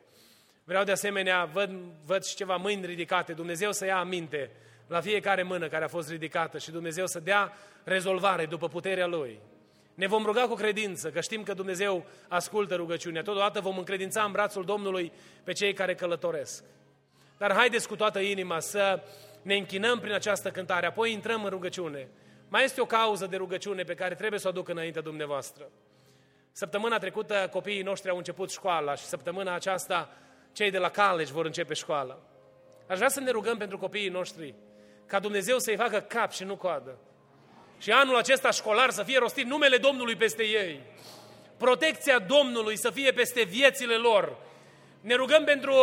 Vreau 0.68 0.84
de 0.84 0.92
asemenea, 0.92 1.44
văd, 1.44 1.70
văd 2.04 2.24
și 2.24 2.34
ceva 2.34 2.56
mâini 2.56 2.86
ridicate, 2.86 3.32
Dumnezeu 3.32 3.72
să 3.72 3.84
ia 3.84 3.98
aminte 3.98 4.50
la 4.86 5.00
fiecare 5.00 5.42
mână 5.42 5.68
care 5.68 5.84
a 5.84 5.88
fost 5.88 6.10
ridicată 6.10 6.58
și 6.58 6.70
Dumnezeu 6.70 7.06
să 7.06 7.20
dea 7.20 7.52
rezolvare 7.84 8.46
după 8.46 8.68
puterea 8.68 9.06
Lui. 9.06 9.40
Ne 9.94 10.06
vom 10.06 10.24
ruga 10.24 10.46
cu 10.46 10.54
credință, 10.54 11.10
că 11.10 11.20
știm 11.20 11.42
că 11.42 11.54
Dumnezeu 11.54 12.04
ascultă 12.28 12.74
rugăciunea. 12.74 13.22
Totodată 13.22 13.60
vom 13.60 13.78
încredința 13.78 14.22
în 14.22 14.32
brațul 14.32 14.64
Domnului 14.64 15.12
pe 15.44 15.52
cei 15.52 15.72
care 15.72 15.94
călătoresc. 15.94 16.64
Dar 17.38 17.52
haideți 17.52 17.88
cu 17.88 17.96
toată 17.96 18.18
inima 18.18 18.60
să 18.60 19.02
ne 19.42 19.54
închinăm 19.54 19.98
prin 19.98 20.12
această 20.12 20.50
cântare, 20.50 20.86
apoi 20.86 21.12
intrăm 21.12 21.44
în 21.44 21.50
rugăciune. 21.50 22.08
Mai 22.48 22.64
este 22.64 22.80
o 22.80 22.86
cauză 22.86 23.26
de 23.26 23.36
rugăciune 23.36 23.82
pe 23.82 23.94
care 23.94 24.14
trebuie 24.14 24.40
să 24.40 24.46
o 24.46 24.50
aduc 24.50 24.68
înaintea 24.68 25.02
dumneavoastră. 25.02 25.68
Săptămâna 26.52 26.98
trecută 26.98 27.48
copiii 27.52 27.82
noștri 27.82 28.10
au 28.10 28.16
început 28.16 28.50
școala 28.50 28.94
și 28.94 29.04
săptămâna 29.04 29.54
aceasta 29.54 30.10
cei 30.56 30.70
de 30.70 30.78
la 30.78 30.90
college 30.90 31.32
vor 31.32 31.44
începe 31.44 31.74
școala. 31.74 32.18
Aș 32.86 32.96
vrea 32.96 33.08
să 33.08 33.20
ne 33.20 33.30
rugăm 33.30 33.56
pentru 33.56 33.78
copiii 33.78 34.08
noștri, 34.08 34.54
ca 35.06 35.18
Dumnezeu 35.18 35.58
să-i 35.58 35.76
facă 35.76 36.00
cap 36.00 36.32
și 36.32 36.44
nu 36.44 36.56
coadă. 36.56 36.98
Și 37.78 37.90
anul 37.90 38.16
acesta 38.16 38.50
școlar 38.50 38.90
să 38.90 39.02
fie 39.02 39.18
rostit 39.18 39.46
numele 39.46 39.76
Domnului 39.76 40.16
peste 40.16 40.42
ei. 40.42 40.80
protecția 41.56 42.18
Domnului 42.18 42.78
să 42.78 42.90
fie 42.90 43.10
peste 43.10 43.42
viețile 43.42 43.94
lor. 43.94 44.36
Ne 45.00 45.14
rugăm 45.14 45.44
pentru 45.44 45.74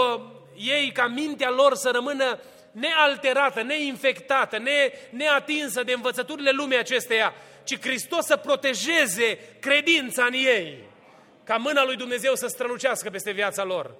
ei 0.55 0.91
ca 0.91 1.07
mintea 1.07 1.49
lor 1.49 1.75
să 1.75 1.89
rămână 1.93 2.39
nealterată, 2.71 3.61
neinfectată, 3.61 4.57
ne, 4.57 4.91
neatinsă 5.09 5.83
de 5.83 5.93
învățăturile 5.93 6.51
lumii 6.51 6.77
acesteia, 6.77 7.33
ci 7.63 7.79
Hristos 7.79 8.25
să 8.25 8.37
protejeze 8.37 9.39
credința 9.59 10.25
în 10.25 10.33
ei, 10.33 10.83
ca 11.43 11.55
mâna 11.55 11.83
lui 11.83 11.95
Dumnezeu 11.95 12.35
să 12.35 12.47
strălucească 12.47 13.09
peste 13.09 13.31
viața 13.31 13.63
lor. 13.63 13.95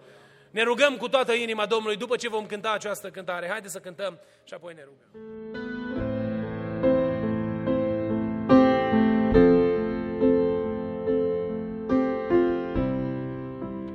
Ne 0.54 0.64
rugăm 0.64 0.98
cu 0.98 1.08
toată 1.08 1.34
inima 1.34 1.66
Domnului 1.66 1.98
după 1.98 2.16
ce 2.16 2.30
vom 2.30 2.46
cânta 2.46 2.72
această 2.72 3.10
cântare. 3.10 3.48
Haideți 3.48 3.74
să 3.74 3.80
cântăm 3.80 4.20
și 4.44 4.54
apoi 4.54 4.74
ne 4.74 4.84
rugăm. 4.84 5.10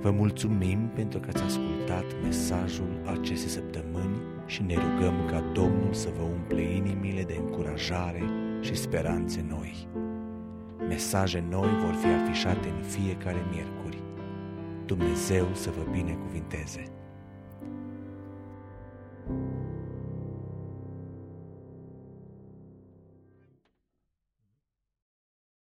Vă 0.01 0.11
mulțumim 0.11 0.91
pentru 0.95 1.21
că 1.21 1.29
ați 1.35 1.43
ascultat 1.43 2.05
mesajul 2.23 3.03
acestei 3.21 3.51
săptămâni 3.51 4.21
și 4.47 4.63
ne 4.63 4.75
rugăm 4.75 5.27
ca 5.31 5.41
Domnul 5.41 5.93
să 5.93 6.09
vă 6.17 6.23
umple 6.23 6.61
inimile 6.61 7.23
de 7.23 7.35
încurajare 7.35 8.23
și 8.61 8.75
speranțe 8.75 9.45
noi. 9.49 9.89
Mesaje 10.89 11.45
noi 11.51 11.69
vor 11.85 11.95
fi 11.95 12.07
afișate 12.07 12.69
în 12.69 12.83
fiecare 12.83 13.47
miercuri. 13.51 13.88
Dumnezeu 14.89 15.47
să 15.55 15.71
vă 15.71 15.91
binecuvinteze! 15.91 16.98